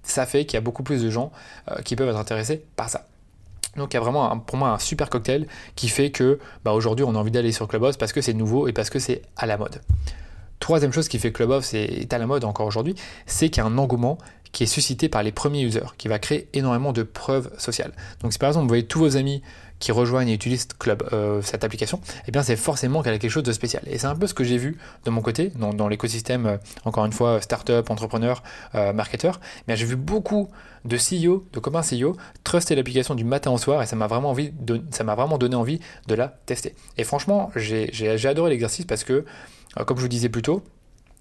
ça 0.04 0.26
fait 0.26 0.44
qu'il 0.44 0.54
y 0.54 0.58
a 0.58 0.60
beaucoup 0.60 0.82
plus 0.82 1.02
de 1.02 1.10
gens 1.10 1.32
euh, 1.70 1.82
qui 1.82 1.96
peuvent 1.96 2.08
être 2.08 2.18
intéressés 2.18 2.62
par 2.76 2.88
ça. 2.88 3.06
Donc 3.76 3.92
il 3.92 3.96
y 3.96 3.96
a 3.96 4.00
vraiment 4.00 4.38
pour 4.38 4.56
moi 4.56 4.70
un 4.70 4.78
super 4.78 5.10
cocktail 5.10 5.46
qui 5.74 5.88
fait 5.88 6.10
que 6.10 6.38
bah, 6.64 6.72
aujourd'hui 6.72 7.04
on 7.04 7.14
a 7.14 7.18
envie 7.18 7.32
d'aller 7.32 7.50
sur 7.50 7.66
Clubhouse 7.66 7.96
parce 7.96 8.12
que 8.12 8.20
c'est 8.20 8.34
nouveau 8.34 8.68
et 8.68 8.72
parce 8.72 8.90
que 8.90 8.98
c'est 8.98 9.22
à 9.36 9.46
la 9.46 9.56
mode. 9.56 9.80
Troisième 10.60 10.92
chose 10.92 11.08
qui 11.08 11.18
fait 11.18 11.32
que 11.32 11.38
Clubhouse 11.38 11.74
est 11.74 12.12
à 12.12 12.18
la 12.18 12.26
mode 12.26 12.44
encore 12.44 12.66
aujourd'hui, 12.66 12.94
c'est 13.26 13.48
qu'il 13.48 13.62
y 13.62 13.66
a 13.66 13.68
un 13.68 13.76
engouement 13.76 14.18
qui 14.52 14.62
est 14.62 14.66
suscité 14.66 15.08
par 15.08 15.22
les 15.24 15.32
premiers 15.32 15.62
users, 15.62 15.94
qui 15.98 16.06
va 16.06 16.20
créer 16.20 16.48
énormément 16.52 16.92
de 16.92 17.02
preuves 17.02 17.50
sociales. 17.58 17.92
Donc 18.20 18.32
si 18.32 18.38
par 18.38 18.48
exemple 18.48 18.62
vous 18.64 18.68
voyez 18.68 18.86
tous 18.86 19.00
vos 19.00 19.16
amis 19.16 19.42
qui 19.84 19.92
rejoignent 19.92 20.30
et 20.30 20.32
utilisent 20.32 20.66
Club, 20.78 21.06
euh, 21.12 21.42
cette 21.42 21.62
application, 21.62 22.00
eh 22.26 22.30
bien 22.30 22.42
c'est 22.42 22.56
forcément 22.56 23.02
qu'elle 23.02 23.12
a 23.12 23.18
quelque 23.18 23.30
chose 23.30 23.42
de 23.42 23.52
spécial. 23.52 23.82
Et 23.86 23.98
c'est 23.98 24.06
un 24.06 24.16
peu 24.16 24.26
ce 24.26 24.32
que 24.32 24.42
j'ai 24.42 24.56
vu 24.56 24.78
de 25.04 25.10
mon 25.10 25.20
côté, 25.20 25.52
dans, 25.56 25.88
l'écosystème, 25.88 26.46
euh, 26.46 26.56
encore 26.86 27.04
une 27.04 27.12
fois, 27.12 27.42
startup, 27.42 27.90
entrepreneur, 27.90 28.42
euh, 28.74 28.94
marketeur. 28.94 29.40
Mais 29.68 29.76
j'ai 29.76 29.84
vu 29.84 29.96
beaucoup 29.96 30.48
de 30.86 30.96
CEO, 30.96 31.46
de 31.52 31.58
communs 31.58 31.82
CEO, 31.82 32.16
truster 32.44 32.74
l'application 32.74 33.14
du 33.14 33.24
matin 33.24 33.50
au 33.50 33.58
soir 33.58 33.82
et 33.82 33.86
ça 33.86 33.94
m'a 33.94 34.06
vraiment, 34.06 34.34
vraiment 34.34 35.36
donné 35.36 35.54
envie 35.54 35.80
de 36.06 36.14
la 36.14 36.28
tester. 36.46 36.74
Et 36.96 37.04
franchement, 37.04 37.50
j'ai, 37.54 38.26
adoré 38.26 38.48
l'exercice 38.48 38.86
parce 38.86 39.04
que, 39.04 39.26
comme 39.86 39.98
je 39.98 40.02
vous 40.02 40.08
disais 40.08 40.30
plus 40.30 40.40
tôt, 40.40 40.64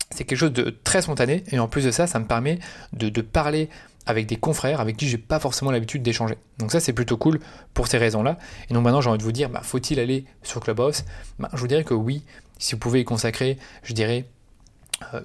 c'est 0.10 0.24
quelque 0.24 0.38
chose 0.38 0.54
de 0.54 0.74
très 0.86 1.02
spontané 1.02 1.44
et 1.52 1.60
en 1.60 1.68
plus 1.68 1.84
de 1.84 1.92
ça, 1.92 2.08
ça 2.08 2.20
me 2.20 2.26
permet 2.26 2.60
de, 2.94 3.10
de 3.10 3.22
parler 3.22 3.68
avec 4.06 4.26
des 4.28 4.36
confrères 4.36 4.82
avec 4.82 4.98
qui 4.98 5.08
j'ai 5.08 5.18
pas 5.18 5.40
forcément 5.40 5.72
l'habitude 5.72 6.04
d'échanger. 6.04 6.36
Donc 6.58 6.72
ça 6.72 6.80
c'est 6.80 6.94
plutôt 6.94 7.18
cool 7.18 7.40
pour 7.74 7.88
ces 7.88 7.98
raisons-là. 7.98 8.38
Et 8.70 8.74
donc 8.74 8.84
maintenant 8.84 9.02
j'ai 9.02 9.10
envie 9.10 9.20
de 9.20 9.24
vous 9.24 9.32
dire, 9.32 9.50
bah, 9.50 9.62
faut-il 9.64 10.00
aller 10.00 10.26
sur 10.42 10.62
Clubhouse? 10.62 11.04
Bah, 11.40 11.50
Je 11.54 11.60
vous 11.60 11.68
dirais 11.68 11.84
que 11.84 11.94
oui, 11.94 12.24
si 12.58 12.74
vous 12.74 12.80
pouvez 12.80 13.02
y 13.02 13.06
consacrer, 13.06 13.58
je 13.84 13.94
dirais 13.94 14.26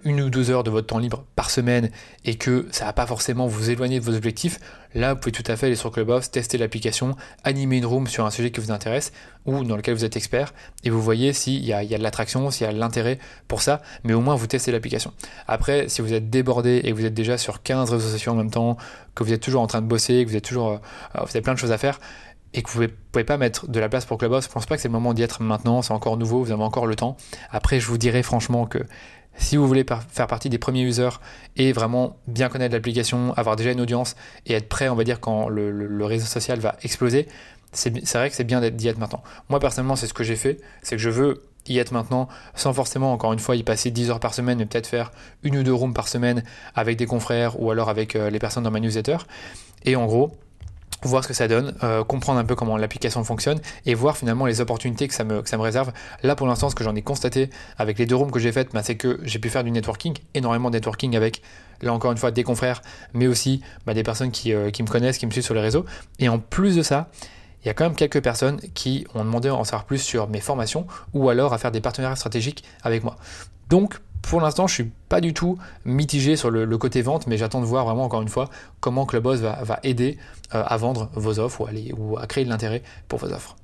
une 0.04 0.20
ou 0.20 0.30
deux 0.30 0.50
heures 0.50 0.64
de 0.64 0.70
votre 0.70 0.86
temps 0.86 0.98
libre 0.98 1.24
par 1.36 1.50
semaine 1.50 1.90
et 2.24 2.36
que 2.36 2.66
ça 2.70 2.84
va 2.84 2.92
pas 2.92 3.06
forcément 3.06 3.46
vous 3.46 3.70
éloigner 3.70 4.00
de 4.00 4.04
vos 4.04 4.14
objectifs, 4.14 4.58
là 4.94 5.14
vous 5.14 5.20
pouvez 5.20 5.32
tout 5.32 5.44
à 5.46 5.56
fait 5.56 5.66
aller 5.66 5.76
sur 5.76 5.90
Clubhouse, 5.90 6.30
tester 6.30 6.58
l'application, 6.58 7.16
animer 7.44 7.78
une 7.78 7.86
room 7.86 8.06
sur 8.06 8.26
un 8.26 8.30
sujet 8.30 8.50
qui 8.50 8.60
vous 8.60 8.70
intéresse 8.70 9.12
ou 9.46 9.64
dans 9.64 9.76
lequel 9.76 9.94
vous 9.94 10.04
êtes 10.04 10.16
expert 10.16 10.52
et 10.84 10.90
vous 10.90 11.00
voyez 11.02 11.32
s'il 11.32 11.64
y, 11.64 11.72
a, 11.72 11.84
de 11.84 12.02
l'attraction, 12.02 12.50
s'il 12.50 12.66
y 12.66 12.70
a 12.70 12.72
de 12.72 12.78
l'intérêt 12.78 13.18
pour 13.46 13.62
ça, 13.62 13.82
mais 14.04 14.14
au 14.14 14.20
moins 14.20 14.34
vous 14.34 14.46
testez 14.46 14.72
l'application. 14.72 15.12
Après, 15.46 15.88
si 15.88 16.02
vous 16.02 16.12
êtes 16.12 16.30
débordé 16.30 16.80
et 16.84 16.90
que 16.90 16.96
vous 16.96 17.04
êtes 17.04 17.14
déjà 17.14 17.38
sur 17.38 17.62
15 17.62 17.90
réseaux 17.90 18.08
sociaux 18.08 18.32
en 18.32 18.36
même 18.36 18.50
temps, 18.50 18.76
que 19.14 19.24
vous 19.24 19.32
êtes 19.32 19.42
toujours 19.42 19.62
en 19.62 19.66
train 19.66 19.82
de 19.82 19.86
bosser, 19.86 20.24
que 20.24 20.30
vous 20.30 20.36
êtes 20.36 20.44
toujours, 20.44 20.68
euh, 20.68 20.78
vous 21.14 21.30
avez 21.30 21.40
plein 21.40 21.54
de 21.54 21.58
choses 21.58 21.72
à 21.72 21.78
faire, 21.78 21.98
et 22.54 22.62
que 22.62 22.70
vous 22.70 22.82
ne 22.82 22.86
pouvez 22.86 23.24
pas 23.24 23.36
mettre 23.36 23.68
de 23.68 23.78
la 23.78 23.88
place 23.88 24.06
pour 24.06 24.18
Clubhouse, 24.18 24.44
je 24.44 24.48
pense 24.48 24.66
pas 24.66 24.76
que 24.76 24.82
c'est 24.82 24.88
le 24.88 24.92
moment 24.92 25.12
d'y 25.12 25.22
être 25.22 25.42
maintenant, 25.42 25.82
c'est 25.82 25.92
encore 25.92 26.16
nouveau, 26.16 26.42
vous 26.42 26.50
avez 26.50 26.62
encore 26.62 26.86
le 26.86 26.96
temps. 26.96 27.16
Après, 27.50 27.78
je 27.78 27.86
vous 27.86 27.98
dirais 27.98 28.22
franchement 28.22 28.66
que 28.66 28.78
si 29.38 29.56
vous 29.56 29.66
voulez 29.66 29.86
faire 30.10 30.26
partie 30.26 30.50
des 30.50 30.58
premiers 30.58 30.82
users 30.82 31.20
et 31.56 31.72
vraiment 31.72 32.16
bien 32.26 32.48
connaître 32.48 32.74
l'application, 32.74 33.32
avoir 33.34 33.56
déjà 33.56 33.72
une 33.72 33.80
audience 33.80 34.16
et 34.46 34.52
être 34.52 34.68
prêt, 34.68 34.88
on 34.88 34.94
va 34.94 35.04
dire, 35.04 35.20
quand 35.20 35.48
le, 35.48 36.04
réseau 36.04 36.26
social 36.26 36.58
va 36.58 36.76
exploser, 36.82 37.28
c'est 37.72 37.90
vrai 38.14 38.30
que 38.30 38.36
c'est 38.36 38.44
bien 38.44 38.60
d'y 38.60 38.88
être 38.88 38.98
maintenant. 38.98 39.22
Moi, 39.48 39.60
personnellement, 39.60 39.96
c'est 39.96 40.06
ce 40.06 40.14
que 40.14 40.24
j'ai 40.24 40.36
fait, 40.36 40.58
c'est 40.82 40.96
que 40.96 41.02
je 41.02 41.10
veux 41.10 41.42
y 41.68 41.78
être 41.78 41.92
maintenant 41.92 42.28
sans 42.54 42.72
forcément, 42.72 43.12
encore 43.12 43.32
une 43.32 43.38
fois, 43.38 43.56
y 43.56 43.62
passer 43.62 43.90
10 43.90 44.10
heures 44.10 44.20
par 44.20 44.34
semaine, 44.34 44.58
mais 44.58 44.66
peut-être 44.66 44.86
faire 44.86 45.12
une 45.42 45.58
ou 45.58 45.62
deux 45.62 45.74
rooms 45.74 45.94
par 45.94 46.08
semaine 46.08 46.42
avec 46.74 46.96
des 46.96 47.06
confrères 47.06 47.60
ou 47.60 47.70
alors 47.70 47.88
avec 47.88 48.16
euh, 48.16 48.30
les 48.30 48.38
personnes 48.38 48.64
dans 48.64 48.70
ma 48.70 48.80
newsletter. 48.80 49.18
Et 49.84 49.94
en 49.96 50.06
gros, 50.06 50.32
voir 51.02 51.22
ce 51.22 51.28
que 51.28 51.34
ça 51.34 51.48
donne, 51.48 51.74
euh, 51.82 52.04
comprendre 52.04 52.38
un 52.38 52.44
peu 52.44 52.54
comment 52.54 52.76
l'application 52.76 53.22
fonctionne 53.24 53.60
et 53.86 53.94
voir 53.94 54.16
finalement 54.16 54.46
les 54.46 54.60
opportunités 54.60 55.08
que 55.08 55.14
ça 55.14 55.24
me, 55.24 55.42
ça 55.44 55.56
me 55.56 55.62
réserve. 55.62 55.92
Là 56.22 56.34
pour 56.36 56.46
l'instant 56.46 56.70
ce 56.70 56.74
que 56.74 56.84
j'en 56.84 56.94
ai 56.94 57.02
constaté 57.02 57.50
avec 57.78 57.98
les 57.98 58.06
deux 58.06 58.16
rooms 58.16 58.30
que 58.30 58.38
j'ai 58.38 58.52
faites, 58.52 58.72
bah, 58.72 58.82
c'est 58.82 58.96
que 58.96 59.20
j'ai 59.22 59.38
pu 59.38 59.50
faire 59.50 59.64
du 59.64 59.70
networking, 59.70 60.14
énormément 60.34 60.70
de 60.70 60.76
networking 60.76 61.16
avec 61.16 61.42
là 61.82 61.92
encore 61.92 62.12
une 62.12 62.18
fois 62.18 62.30
des 62.30 62.42
confrères, 62.42 62.82
mais 63.14 63.26
aussi 63.26 63.62
bah, 63.86 63.94
des 63.94 64.02
personnes 64.02 64.30
qui, 64.30 64.52
euh, 64.52 64.70
qui, 64.70 64.82
me 64.82 64.88
connaissent, 64.88 65.18
qui 65.18 65.26
me 65.26 65.30
suivent 65.30 65.44
sur 65.44 65.54
les 65.54 65.60
réseaux. 65.60 65.84
Et 66.18 66.28
en 66.28 66.38
plus 66.38 66.76
de 66.76 66.82
ça, 66.82 67.10
il 67.62 67.66
y 67.66 67.70
a 67.70 67.74
quand 67.74 67.84
même 67.84 67.96
quelques 67.96 68.22
personnes 68.22 68.60
qui 68.74 69.06
ont 69.14 69.24
demandé 69.24 69.48
à 69.48 69.54
en 69.54 69.64
savoir 69.64 69.84
plus 69.84 69.98
sur 69.98 70.28
mes 70.28 70.40
formations 70.40 70.86
ou 71.12 71.28
alors 71.28 71.52
à 71.52 71.58
faire 71.58 71.72
des 71.72 71.80
partenariats 71.80 72.16
stratégiques 72.16 72.64
avec 72.82 73.02
moi. 73.02 73.16
Donc 73.68 74.00
pour 74.28 74.42
l'instant, 74.42 74.66
je 74.66 74.74
suis 74.74 74.90
pas 75.08 75.20
du 75.20 75.32
tout 75.32 75.58
mitigé 75.86 76.36
sur 76.36 76.50
le, 76.50 76.78
côté 76.78 77.00
vente, 77.00 77.26
mais 77.26 77.38
j'attends 77.38 77.60
de 77.60 77.66
voir 77.66 77.86
vraiment 77.86 78.04
encore 78.04 78.20
une 78.20 78.28
fois 78.28 78.50
comment 78.80 79.06
Clubhouse 79.06 79.40
va, 79.40 79.62
va 79.62 79.80
aider 79.82 80.18
euh, 80.54 80.62
à 80.66 80.76
vendre 80.76 81.10
vos 81.14 81.38
offres 81.38 81.62
ou 81.62 81.66
à, 81.66 81.70
ou 81.96 82.18
à 82.18 82.26
créer 82.26 82.44
de 82.44 82.50
l'intérêt 82.50 82.82
pour 83.08 83.18
vos 83.18 83.32
offres. 83.32 83.56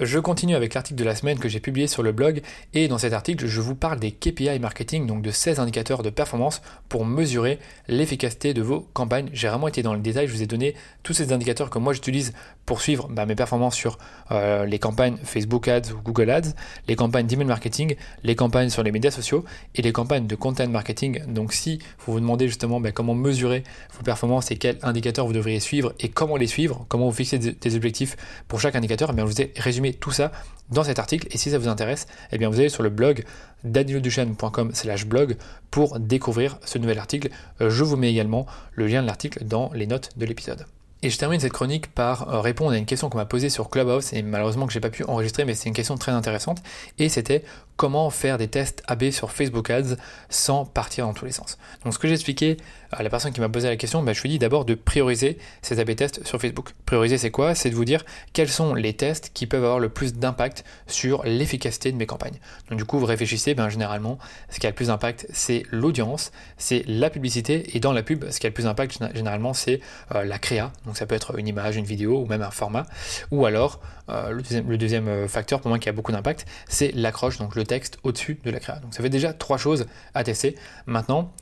Je 0.00 0.18
continue 0.18 0.56
avec 0.56 0.74
l'article 0.74 0.98
de 0.98 1.04
la 1.04 1.14
semaine 1.14 1.38
que 1.38 1.48
j'ai 1.48 1.60
publié 1.60 1.86
sur 1.86 2.02
le 2.02 2.10
blog 2.10 2.42
et 2.74 2.88
dans 2.88 2.98
cet 2.98 3.12
article 3.12 3.46
je 3.46 3.60
vous 3.60 3.76
parle 3.76 4.00
des 4.00 4.10
KPI 4.10 4.58
marketing, 4.58 5.06
donc 5.06 5.22
de 5.22 5.30
16 5.30 5.60
indicateurs 5.60 6.02
de 6.02 6.10
performance 6.10 6.60
pour 6.88 7.04
mesurer 7.04 7.60
l'efficacité 7.86 8.54
de 8.54 8.62
vos 8.62 8.88
campagnes. 8.94 9.30
J'ai 9.32 9.48
vraiment 9.48 9.68
été 9.68 9.82
dans 9.82 9.94
le 9.94 10.00
détail, 10.00 10.26
je 10.26 10.32
vous 10.32 10.42
ai 10.42 10.46
donné 10.46 10.74
tous 11.04 11.12
ces 11.12 11.32
indicateurs 11.32 11.70
que 11.70 11.78
moi 11.78 11.92
j'utilise 11.92 12.32
pour 12.66 12.80
suivre 12.80 13.08
bah, 13.08 13.26
mes 13.26 13.34
performances 13.34 13.74
sur 13.74 13.98
euh, 14.30 14.64
les 14.64 14.78
campagnes 14.78 15.16
Facebook 15.24 15.68
Ads 15.68 15.92
ou 15.92 16.02
Google 16.02 16.30
Ads, 16.30 16.54
les 16.88 16.96
campagnes 16.96 17.26
d'email 17.26 17.46
marketing, 17.46 17.96
les 18.22 18.36
campagnes 18.36 18.70
sur 18.70 18.82
les 18.82 18.92
médias 18.92 19.10
sociaux 19.10 19.44
et 19.74 19.82
les 19.82 19.92
campagnes 19.92 20.26
de 20.26 20.36
content 20.36 20.68
marketing. 20.68 21.24
Donc 21.26 21.52
si 21.52 21.78
vous 22.00 22.14
vous 22.14 22.20
demandez 22.20 22.46
justement 22.46 22.80
bah, 22.80 22.92
comment 22.92 23.14
mesurer 23.14 23.64
vos 23.96 24.02
performances 24.02 24.50
et 24.50 24.56
quels 24.56 24.78
indicateurs 24.82 25.26
vous 25.26 25.32
devriez 25.32 25.60
suivre 25.60 25.92
et 26.00 26.08
comment 26.08 26.36
les 26.36 26.46
suivre, 26.46 26.84
comment 26.88 27.06
vous 27.06 27.16
fixer 27.16 27.38
des 27.38 27.76
objectifs 27.76 28.16
pour 28.48 28.60
chaque 28.60 28.76
indicateur, 28.76 29.10
eh 29.12 29.14
bien, 29.14 29.26
je 29.26 29.30
vous 29.30 29.40
ai 29.40 29.52
résumé 29.56 29.92
tout 29.92 30.10
ça 30.10 30.32
dans 30.70 30.84
cet 30.84 30.98
article. 30.98 31.28
Et 31.30 31.38
si 31.38 31.50
ça 31.50 31.58
vous 31.58 31.68
intéresse, 31.68 32.06
eh 32.32 32.38
bien 32.38 32.48
vous 32.48 32.58
allez 32.58 32.68
sur 32.68 32.82
le 32.82 32.90
blog 32.90 33.24
danielduchesne.com 33.64 34.70
slash 34.74 35.06
blog 35.06 35.36
pour 35.70 36.00
découvrir 36.00 36.58
ce 36.64 36.78
nouvel 36.78 36.98
article. 36.98 37.30
Euh, 37.60 37.70
je 37.70 37.84
vous 37.84 37.96
mets 37.96 38.10
également 38.10 38.46
le 38.72 38.86
lien 38.86 39.02
de 39.02 39.06
l'article 39.06 39.44
dans 39.44 39.70
les 39.74 39.86
notes 39.86 40.10
de 40.16 40.26
l'épisode. 40.26 40.66
Et 41.04 41.10
je 41.10 41.18
termine 41.18 41.40
cette 41.40 41.52
chronique 41.52 41.88
par 41.88 42.28
euh, 42.28 42.40
répondre 42.40 42.70
à 42.70 42.78
une 42.78 42.86
question 42.86 43.08
qu'on 43.08 43.18
m'a 43.18 43.24
posée 43.24 43.50
sur 43.50 43.68
Clubhouse 43.70 44.12
et 44.12 44.22
malheureusement 44.22 44.66
que 44.66 44.72
j'ai 44.72 44.80
pas 44.80 44.90
pu 44.90 45.02
enregistrer, 45.04 45.44
mais 45.44 45.54
c'est 45.54 45.68
une 45.68 45.74
question 45.74 45.96
très 45.96 46.12
intéressante. 46.12 46.62
Et 46.98 47.08
c'était 47.08 47.42
comment 47.76 48.08
faire 48.10 48.38
des 48.38 48.46
tests 48.46 48.84
AB 48.86 49.10
sur 49.10 49.32
Facebook 49.32 49.68
Ads 49.68 49.96
sans 50.28 50.64
partir 50.64 51.06
dans 51.06 51.12
tous 51.12 51.24
les 51.24 51.32
sens. 51.32 51.58
Donc 51.84 51.92
ce 51.92 51.98
que 51.98 52.06
j'ai 52.06 52.14
expliqué 52.14 52.56
la 53.00 53.08
personne 53.08 53.32
qui 53.32 53.40
m'a 53.40 53.48
posé 53.48 53.68
la 53.68 53.76
question, 53.76 54.02
bah, 54.02 54.12
je 54.12 54.20
lui 54.20 54.28
dis 54.28 54.38
d'abord 54.38 54.64
de 54.64 54.74
prioriser 54.74 55.38
ces 55.62 55.80
AB 55.80 55.96
tests 55.96 56.26
sur 56.26 56.40
Facebook. 56.40 56.72
Prioriser 56.84 57.16
c'est 57.16 57.30
quoi? 57.30 57.54
C'est 57.54 57.70
de 57.70 57.74
vous 57.74 57.84
dire 57.84 58.04
quels 58.32 58.48
sont 58.48 58.74
les 58.74 58.92
tests 58.92 59.30
qui 59.32 59.46
peuvent 59.46 59.64
avoir 59.64 59.78
le 59.78 59.88
plus 59.88 60.14
d'impact 60.14 60.64
sur 60.86 61.24
l'efficacité 61.24 61.90
de 61.90 61.96
mes 61.96 62.06
campagnes. 62.06 62.38
Donc 62.68 62.78
du 62.78 62.84
coup 62.84 62.98
vous 62.98 63.06
réfléchissez, 63.06 63.54
ben, 63.54 63.68
généralement 63.68 64.18
ce 64.50 64.60
qui 64.60 64.66
a 64.66 64.70
le 64.70 64.74
plus 64.74 64.88
d'impact 64.88 65.26
c'est 65.30 65.62
l'audience, 65.70 66.32
c'est 66.58 66.84
la 66.86 67.08
publicité 67.08 67.76
et 67.76 67.80
dans 67.80 67.92
la 67.92 68.02
pub 68.02 68.28
ce 68.30 68.38
qui 68.38 68.46
a 68.46 68.50
le 68.50 68.54
plus 68.54 68.64
d'impact 68.64 68.98
généralement 69.14 69.54
c'est 69.54 69.80
euh, 70.14 70.24
la 70.24 70.38
créa. 70.38 70.72
Donc 70.84 70.96
ça 70.96 71.06
peut 71.06 71.14
être 71.14 71.38
une 71.38 71.48
image, 71.48 71.76
une 71.76 71.86
vidéo 71.86 72.20
ou 72.20 72.26
même 72.26 72.42
un 72.42 72.50
format. 72.50 72.84
Ou 73.30 73.46
alors 73.46 73.80
euh, 74.10 74.30
le, 74.30 74.42
deuxième, 74.42 74.68
le, 74.68 74.76
deuxième, 74.76 75.08
euh, 75.08 75.28
facteur 75.28 75.60
pour 75.60 75.68
moi 75.68 75.78
qui 75.78 75.88
a 75.88 75.92
beaucoup 75.92 76.12
d'impact 76.12 76.44
c'est 76.68 76.92
l'accroche, 76.92 77.38
donc 77.38 77.54
le 77.54 77.64
texte 77.64 77.98
au-dessus 78.02 78.38
de 78.44 78.50
la 78.50 78.60
créa. 78.60 78.76
Donc 78.80 78.92
ça 78.94 79.02
fait 79.02 79.10
déjà 79.10 79.32
trois 79.32 79.58
choses 79.58 79.86
à 80.14 80.24
tester. 80.24 80.56
Maintenant, 80.86 81.32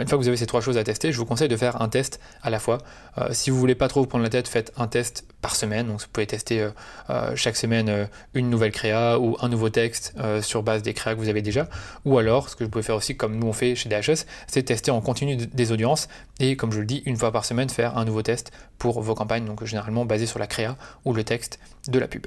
une 0.00 0.08
fois 0.08 0.18
que 0.18 0.22
vous 0.22 0.28
avez 0.28 0.36
ces 0.36 0.46
trois 0.46 0.60
choses 0.60 0.76
à 0.76 0.84
tester, 0.84 1.12
je 1.12 1.18
vous 1.18 1.24
conseille 1.24 1.48
de 1.48 1.56
faire 1.56 1.80
un 1.80 1.88
test 1.88 2.20
à 2.42 2.50
la 2.50 2.58
fois. 2.58 2.78
Euh, 3.18 3.28
si 3.32 3.50
vous 3.50 3.58
voulez 3.58 3.74
pas 3.74 3.88
trop 3.88 4.00
vous 4.00 4.06
prendre 4.06 4.24
la 4.24 4.30
tête, 4.30 4.48
faites 4.48 4.72
un 4.76 4.86
test 4.86 5.24
par 5.40 5.56
semaine. 5.56 5.86
Donc 5.88 6.00
vous 6.00 6.06
pouvez 6.12 6.26
tester 6.26 6.68
euh, 7.10 7.36
chaque 7.36 7.56
semaine 7.56 8.08
une 8.34 8.50
nouvelle 8.50 8.72
créa 8.72 9.18
ou 9.18 9.36
un 9.40 9.48
nouveau 9.48 9.70
texte 9.70 10.14
sur 10.42 10.62
base 10.62 10.82
des 10.82 10.94
créas 10.94 11.14
que 11.14 11.20
vous 11.20 11.28
avez 11.28 11.42
déjà. 11.42 11.68
Ou 12.04 12.18
alors, 12.18 12.48
ce 12.48 12.56
que 12.56 12.64
vous 12.64 12.70
pouvez 12.70 12.84
faire 12.84 12.96
aussi, 12.96 13.16
comme 13.16 13.38
nous 13.38 13.46
on 13.46 13.52
fait 13.52 13.74
chez 13.74 13.88
DHS, 13.88 14.26
c'est 14.46 14.62
tester 14.62 14.90
en 14.90 15.00
continu 15.00 15.36
des 15.36 15.72
audiences 15.72 16.08
et, 16.40 16.56
comme 16.56 16.72
je 16.72 16.80
le 16.80 16.86
dis, 16.86 17.02
une 17.06 17.16
fois 17.16 17.32
par 17.32 17.44
semaine, 17.44 17.68
faire 17.68 17.96
un 17.96 18.04
nouveau 18.04 18.22
test 18.22 18.52
pour 18.78 19.00
vos 19.00 19.14
campagnes. 19.14 19.44
Donc 19.44 19.64
généralement 19.64 20.04
basé 20.04 20.26
sur 20.26 20.38
la 20.38 20.46
créa 20.46 20.76
ou 21.04 21.12
le 21.12 21.24
texte 21.24 21.58
de 21.88 21.98
la 21.98 22.08
pub. 22.08 22.26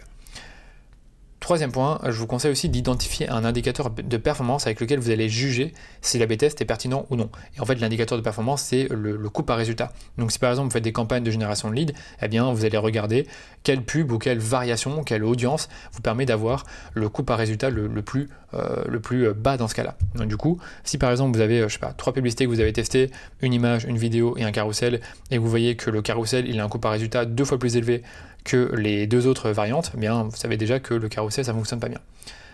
Troisième 1.41 1.71
point, 1.71 1.99
je 2.05 2.11
vous 2.11 2.27
conseille 2.27 2.51
aussi 2.51 2.69
d'identifier 2.69 3.27
un 3.27 3.43
indicateur 3.43 3.89
de 3.89 4.17
performance 4.17 4.67
avec 4.67 4.79
lequel 4.79 4.99
vous 4.99 5.09
allez 5.09 5.27
juger 5.27 5.73
si 5.99 6.19
la 6.19 6.27
B-test 6.27 6.61
est 6.61 6.65
pertinent 6.65 7.07
ou 7.09 7.15
non. 7.15 7.31
Et 7.57 7.61
en 7.61 7.65
fait, 7.65 7.79
l'indicateur 7.79 8.15
de 8.15 8.23
performance, 8.23 8.61
c'est 8.61 8.87
le, 8.91 9.17
coût 9.27 9.41
par 9.41 9.57
résultat. 9.57 9.91
Donc 10.19 10.31
si 10.31 10.37
par 10.37 10.51
exemple 10.51 10.67
vous 10.67 10.73
faites 10.73 10.83
des 10.83 10.91
campagnes 10.91 11.23
de 11.23 11.31
génération 11.31 11.71
de 11.71 11.73
leads, 11.73 11.93
eh 12.21 12.27
bien 12.27 12.53
vous 12.53 12.63
allez 12.63 12.77
regarder 12.77 13.27
quelle 13.63 13.81
pub 13.81 14.11
ou 14.11 14.19
quelle 14.19 14.37
variation, 14.37 15.03
quelle 15.03 15.23
audience 15.23 15.67
vous 15.93 16.01
permet 16.01 16.27
d'avoir 16.27 16.63
le 16.93 17.09
coût 17.09 17.23
par 17.23 17.39
résultat 17.39 17.71
le, 17.71 17.89
plus, 18.03 18.29
euh, 18.53 18.83
le 18.87 18.99
plus 18.99 19.33
bas 19.33 19.57
dans 19.57 19.67
ce 19.67 19.73
cas-là. 19.73 19.97
Donc 20.13 20.27
du 20.27 20.37
coup, 20.37 20.59
si 20.83 20.99
par 20.99 21.09
exemple 21.09 21.35
vous 21.35 21.41
avez, 21.41 21.63
je 21.63 21.69
sais 21.69 21.79
pas, 21.79 21.93
trois 21.93 22.13
publicités 22.13 22.45
que 22.45 22.51
vous 22.51 22.59
avez 22.59 22.71
testées, 22.71 23.09
une 23.41 23.53
image, 23.53 23.85
une 23.85 23.97
vidéo 23.97 24.37
et 24.37 24.43
un 24.43 24.51
carrousel, 24.51 25.01
et 25.31 25.39
vous 25.39 25.49
voyez 25.49 25.75
que 25.75 25.89
le 25.89 26.03
carrousel 26.03 26.47
il 26.47 26.59
a 26.59 26.63
un 26.63 26.69
coût 26.69 26.77
par 26.77 26.91
résultat 26.91 27.25
deux 27.25 27.45
fois 27.45 27.57
plus 27.57 27.77
élevé 27.77 28.03
que 28.43 28.73
les 28.75 29.07
deux 29.07 29.27
autres 29.27 29.51
variantes, 29.51 29.91
bien 29.95 30.23
vous 30.23 30.35
savez 30.35 30.57
déjà 30.57 30.79
que 30.79 30.93
le 30.93 31.09
carrousel 31.09 31.45
ça 31.45 31.53
ne 31.53 31.57
fonctionne 31.57 31.79
pas 31.79 31.89
bien. 31.89 31.99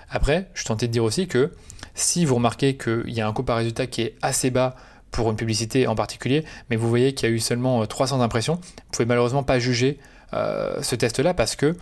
Après, 0.09 0.49
je 0.53 0.59
suis 0.59 0.67
tenté 0.67 0.87
de 0.87 0.91
dire 0.91 1.03
aussi 1.03 1.27
que 1.27 1.51
si 1.95 2.25
vous 2.25 2.35
remarquez 2.35 2.77
qu'il 2.77 3.09
y 3.09 3.21
a 3.21 3.27
un 3.27 3.33
coût 3.33 3.43
par 3.43 3.57
résultat 3.57 3.87
qui 3.87 4.01
est 4.01 4.15
assez 4.21 4.51
bas 4.51 4.75
pour 5.11 5.29
une 5.29 5.35
publicité 5.35 5.87
en 5.87 5.95
particulier, 5.95 6.45
mais 6.69 6.75
vous 6.75 6.89
voyez 6.89 7.13
qu'il 7.13 7.29
y 7.29 7.31
a 7.31 7.35
eu 7.35 7.39
seulement 7.39 7.85
300 7.85 8.19
euh, 8.19 8.23
impressions, 8.23 8.55
vous 8.55 8.91
pouvez 8.91 9.05
malheureusement 9.05 9.43
pas 9.43 9.59
juger 9.59 9.99
euh, 10.33 10.81
ce 10.81 10.95
test-là 10.95 11.33
parce 11.33 11.55
que 11.55 11.75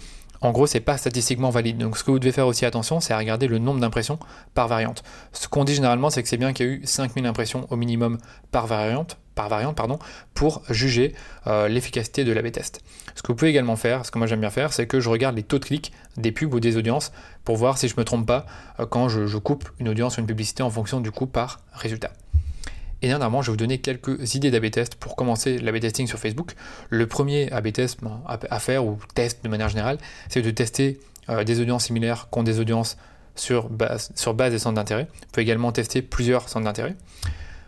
en 0.45 0.51
gros, 0.51 0.67
c'est 0.67 0.79
pas 0.79 0.97
statistiquement 0.97 1.49
valide. 1.49 1.77
Donc, 1.77 1.97
ce 1.97 2.03
que 2.03 2.11
vous 2.11 2.19
devez 2.19 2.31
faire 2.31 2.47
aussi 2.47 2.65
attention, 2.65 2.99
c'est 2.99 3.13
à 3.13 3.17
regarder 3.17 3.47
le 3.47 3.57
nombre 3.57 3.79
d'impressions 3.79 4.19
par 4.53 4.67
variante. 4.67 5.03
Ce 5.33 5.47
qu'on 5.47 5.63
dit 5.63 5.75
généralement, 5.75 6.09
c'est 6.09 6.23
que 6.23 6.29
c'est 6.29 6.37
bien 6.37 6.53
qu'il 6.53 6.65
y 6.65 6.69
a 6.69 6.71
eu 6.73 6.81
5000 6.83 7.25
impressions 7.25 7.67
au 7.69 7.75
minimum 7.75 8.17
par 8.51 8.67
variante, 8.67 9.17
pour 10.33 10.63
juger 10.69 11.13
euh, 11.47 11.67
l'efficacité 11.67 12.23
de 12.23 12.31
l'A-B 12.31 12.51
test. 12.51 12.81
Ce 13.15 13.21
que 13.21 13.27
vous 13.27 13.35
pouvez 13.35 13.49
également 13.49 13.75
faire, 13.75 14.05
ce 14.05 14.11
que 14.11 14.17
moi 14.17 14.27
j'aime 14.27 14.39
bien 14.39 14.49
faire, 14.49 14.73
c'est 14.73 14.87
que 14.87 14.99
je 14.99 15.09
regarde 15.09 15.35
les 15.35 15.43
taux 15.43 15.59
de 15.59 15.65
clics 15.65 15.91
des 16.17 16.31
pubs 16.31 16.53
ou 16.53 16.59
des 16.59 16.77
audiences 16.77 17.11
pour 17.43 17.57
voir 17.57 17.77
si 17.77 17.87
je 17.87 17.95
ne 17.95 17.99
me 17.99 18.05
trompe 18.05 18.25
pas 18.25 18.45
euh, 18.79 18.85
quand 18.85 19.09
je, 19.09 19.37
coupe 19.37 19.69
une 19.79 19.89
audience 19.89 20.17
ou 20.17 20.21
une 20.21 20.27
publicité 20.27 20.63
en 20.63 20.69
fonction 20.69 21.01
du 21.01 21.11
coût 21.11 21.27
par 21.27 21.59
résultat. 21.73 22.11
Et 23.05 23.07
dernièrement, 23.07 23.43
je 23.43 23.51
vais 23.51 23.51
vous 23.51 23.57
donner 23.57 23.77
quelques 23.77 24.33
idées 24.33 24.49
d'AB 24.49 24.71
test 24.71 24.95
pour 24.95 25.15
commencer 25.15 25.59
l'AB 25.59 25.79
testing 25.79 26.07
sur 26.07 26.17
Facebook. 26.17 26.53
Le 26.89 27.05
premier 27.05 27.51
AB 27.51 27.71
test 27.71 27.99
ben, 28.01 28.19
à 28.25 28.59
faire, 28.59 28.83
ou 28.83 28.97
test 29.13 29.43
de 29.43 29.47
manière 29.47 29.69
générale, 29.69 29.99
c'est 30.27 30.41
de 30.41 30.49
tester 30.49 30.99
euh, 31.29 31.43
des 31.43 31.59
audiences 31.59 31.85
similaires 31.85 32.29
contre 32.31 32.45
des 32.45 32.59
audiences 32.59 32.97
sur 33.35 33.69
base, 33.69 34.11
sur 34.15 34.33
base 34.33 34.53
des 34.53 34.57
centres 34.57 34.73
d'intérêt. 34.73 35.03
Vous 35.03 35.27
pouvez 35.31 35.43
également 35.43 35.71
tester 35.71 36.01
plusieurs 36.01 36.49
centres 36.49 36.65
d'intérêt. 36.65 36.95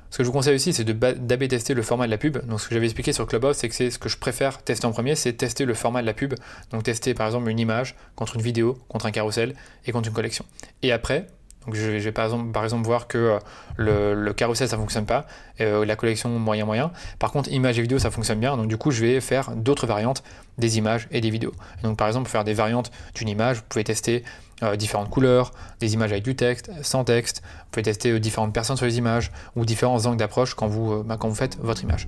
Ce 0.09 0.17
que 0.17 0.23
je 0.23 0.27
vous 0.27 0.33
conseille 0.33 0.55
aussi, 0.55 0.73
c'est 0.73 0.85
d'AB 0.85 1.47
tester 1.47 1.75
le 1.75 1.83
format 1.83 2.07
de 2.07 2.11
la 2.11 2.17
pub. 2.17 2.43
Donc, 2.47 2.59
ce 2.59 2.67
que 2.67 2.73
j'avais 2.73 2.87
expliqué 2.87 3.13
sur 3.13 3.27
Clubhouse, 3.27 3.57
c'est 3.57 3.69
que 3.69 3.75
c'est 3.75 3.91
ce 3.91 3.99
que 3.99 4.09
je 4.09 4.17
préfère 4.17 4.63
tester 4.63 4.87
en 4.87 4.91
premier, 4.91 5.13
c'est 5.13 5.33
tester 5.33 5.65
le 5.65 5.75
format 5.75 6.01
de 6.01 6.07
la 6.07 6.15
pub. 6.15 6.33
Donc, 6.71 6.81
tester 6.81 7.13
par 7.13 7.27
exemple 7.27 7.47
une 7.47 7.59
image 7.59 7.95
contre 8.15 8.37
une 8.37 8.41
vidéo, 8.41 8.79
contre 8.87 9.05
un 9.05 9.11
carrousel 9.11 9.53
et 9.85 9.91
contre 9.91 10.07
une 10.07 10.15
collection. 10.15 10.45
Et 10.81 10.91
après, 10.91 11.27
je 11.75 11.91
vais, 11.91 12.11
par, 12.11 12.25
exemple, 12.63 12.85
voir 12.85 13.07
que 13.07 13.39
euh, 13.79 14.15
le, 14.15 14.33
carrousel 14.33 14.67
ça 14.67 14.77
fonctionne 14.77 15.05
pas, 15.05 15.25
euh, 15.61 15.85
la 15.85 15.95
collection 15.95 16.29
moyen 16.39 16.65
moyen. 16.65 16.91
Par 17.19 17.31
contre 17.31 17.51
image 17.51 17.79
et 17.79 17.81
vidéo 17.81 17.99
ça 17.99 18.11
fonctionne 18.11 18.39
bien, 18.39 18.57
donc 18.57 18.67
du 18.67 18.77
coup 18.77 18.91
je 18.91 19.01
vais 19.01 19.21
faire 19.21 19.51
d'autres 19.51 19.87
variantes 19.87 20.23
des 20.57 20.77
images 20.77 21.07
et 21.11 21.21
des 21.21 21.29
vidéos. 21.29 21.53
donc 21.83 21.97
par 21.97 22.07
exemple 22.07 22.29
faire 22.29 22.43
des 22.43 22.53
variantes 22.53 22.91
d'une 23.15 23.29
image, 23.29 23.57
vous 23.57 23.63
pouvez 23.69 23.83
tester 23.83 24.23
euh, 24.63 24.75
différentes 24.75 25.09
couleurs, 25.09 25.51
des 25.79 25.93
images 25.93 26.11
avec 26.11 26.23
du 26.23 26.35
texte, 26.35 26.71
sans 26.81 27.03
texte, 27.03 27.41
vous 27.43 27.71
pouvez 27.71 27.83
tester 27.83 28.19
différentes 28.19 28.53
personnes 28.53 28.77
sur 28.77 28.85
les 28.85 28.97
images 28.97 29.31
ou 29.55 29.65
différents 29.65 30.05
angles 30.05 30.17
d'approche 30.17 30.55
quand, 30.55 30.67
vous, 30.67 31.03
bah, 31.03 31.17
quand 31.19 31.29
vous 31.29 31.35
faites 31.35 31.57
votre 31.59 31.83
image. 31.83 32.07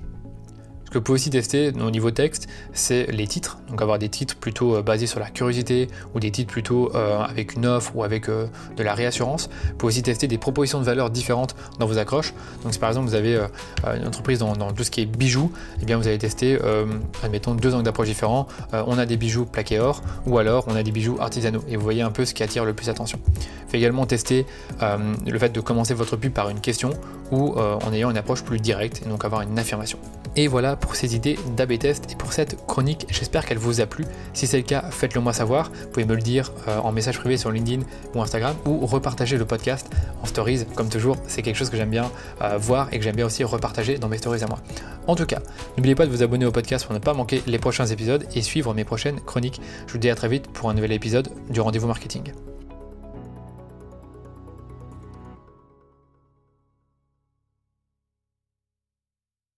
Ce 0.90 0.94
que 0.94 0.98
vous 0.98 1.04
pouvez 1.04 1.20
aussi 1.20 1.30
tester 1.30 1.70
au 1.80 1.90
niveau 1.92 2.10
texte, 2.10 2.48
c'est 2.72 3.06
les 3.12 3.28
titres. 3.28 3.58
Donc 3.68 3.80
avoir 3.80 4.00
des 4.00 4.08
titres 4.08 4.34
plutôt 4.34 4.74
euh, 4.74 4.82
basés 4.82 5.06
sur 5.06 5.20
la 5.20 5.30
curiosité 5.30 5.86
ou 6.16 6.18
des 6.18 6.32
titres 6.32 6.50
plutôt 6.50 6.90
euh, 6.96 7.20
avec 7.20 7.54
une 7.54 7.64
offre 7.66 7.94
ou 7.94 8.02
avec 8.02 8.28
euh, 8.28 8.48
de 8.76 8.82
la 8.82 8.92
réassurance. 8.94 9.48
Vous 9.68 9.74
pouvez 9.76 9.92
aussi 9.92 10.02
tester 10.02 10.26
des 10.26 10.36
propositions 10.36 10.80
de 10.80 10.84
valeur 10.84 11.10
différentes 11.10 11.54
dans 11.78 11.86
vos 11.86 11.96
accroches. 11.96 12.34
Donc 12.64 12.72
si 12.72 12.80
par 12.80 12.88
exemple 12.88 13.06
vous 13.06 13.14
avez 13.14 13.38
une 13.96 14.04
entreprise 14.04 14.40
dans, 14.40 14.72
tout 14.72 14.82
ce 14.82 14.90
qui 14.90 15.02
est 15.02 15.06
bijoux, 15.06 15.52
eh 15.80 15.84
bien 15.84 15.96
vous 15.96 16.08
allez 16.08 16.18
tester, 16.18 16.58
admettons, 17.22 17.54
deux 17.54 17.72
angles 17.74 17.84
d'approche 17.84 18.08
différents. 18.08 18.48
on 18.72 18.98
a 18.98 19.06
des 19.06 19.16
bijoux 19.16 19.44
plaqués 19.44 19.78
or 19.78 20.02
ou 20.26 20.38
alors 20.38 20.64
on 20.66 20.74
a 20.74 20.82
des 20.82 20.90
bijoux 20.90 21.18
artisanaux. 21.20 21.62
Et 21.68 21.76
vous 21.76 21.82
voyez 21.82 22.02
un 22.02 22.10
peu 22.10 22.24
ce 22.24 22.34
qui 22.34 22.42
attire 22.42 22.64
le 22.64 22.74
plus 22.74 22.88
attention. 22.88 23.20
Vous 23.68 23.76
également 23.76 24.06
tester 24.06 24.44
le 24.80 25.38
fait 25.38 25.50
de 25.50 25.60
commencer 25.60 25.94
votre 25.94 26.16
pub 26.16 26.32
par 26.32 26.48
une 26.48 26.60
question 26.60 26.90
ou 27.30 27.54
en 27.58 27.92
ayant 27.92 28.10
une 28.10 28.18
approche 28.18 28.42
plus 28.42 28.58
directe 28.58 29.02
et 29.04 29.08
donc 29.08 29.24
avoir 29.24 29.42
une 29.42 29.58
affirmation. 29.58 29.98
Et 30.36 30.46
voilà 30.46 30.76
pour 30.76 30.94
ces 30.94 31.16
idées 31.16 31.38
d'AB 31.56 31.78
test 31.78 32.12
et 32.12 32.14
pour 32.14 32.32
cette 32.32 32.64
chronique. 32.66 33.06
J'espère 33.10 33.44
qu'elle 33.44 33.58
vous 33.58 33.80
a 33.80 33.86
plu. 33.86 34.04
Si 34.32 34.46
c'est 34.46 34.58
le 34.58 34.62
cas, 34.62 34.82
faites-le 34.90 35.20
moi 35.20 35.32
savoir. 35.32 35.70
Vous 35.70 35.88
pouvez 35.88 36.06
me 36.06 36.14
le 36.14 36.22
dire 36.22 36.52
euh, 36.68 36.78
en 36.78 36.92
message 36.92 37.18
privé 37.18 37.36
sur 37.36 37.50
LinkedIn 37.50 37.82
ou 38.14 38.22
Instagram 38.22 38.54
ou 38.64 38.86
repartager 38.86 39.36
le 39.38 39.44
podcast 39.44 39.90
en 40.22 40.26
stories. 40.26 40.66
Comme 40.76 40.88
toujours, 40.88 41.16
c'est 41.26 41.42
quelque 41.42 41.56
chose 41.56 41.70
que 41.70 41.76
j'aime 41.76 41.90
bien 41.90 42.10
euh, 42.42 42.56
voir 42.58 42.88
et 42.92 42.98
que 42.98 43.04
j'aime 43.04 43.16
bien 43.16 43.26
aussi 43.26 43.42
repartager 43.42 43.98
dans 43.98 44.08
mes 44.08 44.18
stories 44.18 44.44
à 44.44 44.46
moi. 44.46 44.60
En 45.08 45.16
tout 45.16 45.26
cas, 45.26 45.40
n'oubliez 45.76 45.96
pas 45.96 46.06
de 46.06 46.10
vous 46.10 46.22
abonner 46.22 46.46
au 46.46 46.52
podcast 46.52 46.84
pour 46.84 46.94
ne 46.94 47.00
pas 47.00 47.14
manquer 47.14 47.42
les 47.46 47.58
prochains 47.58 47.86
épisodes 47.86 48.24
et 48.34 48.42
suivre 48.42 48.72
mes 48.72 48.84
prochaines 48.84 49.20
chroniques. 49.20 49.60
Je 49.88 49.92
vous 49.92 49.98
dis 49.98 50.10
à 50.10 50.14
très 50.14 50.28
vite 50.28 50.46
pour 50.52 50.70
un 50.70 50.74
nouvel 50.74 50.92
épisode 50.92 51.28
du 51.50 51.60
rendez-vous 51.60 51.88
marketing. 51.88 52.32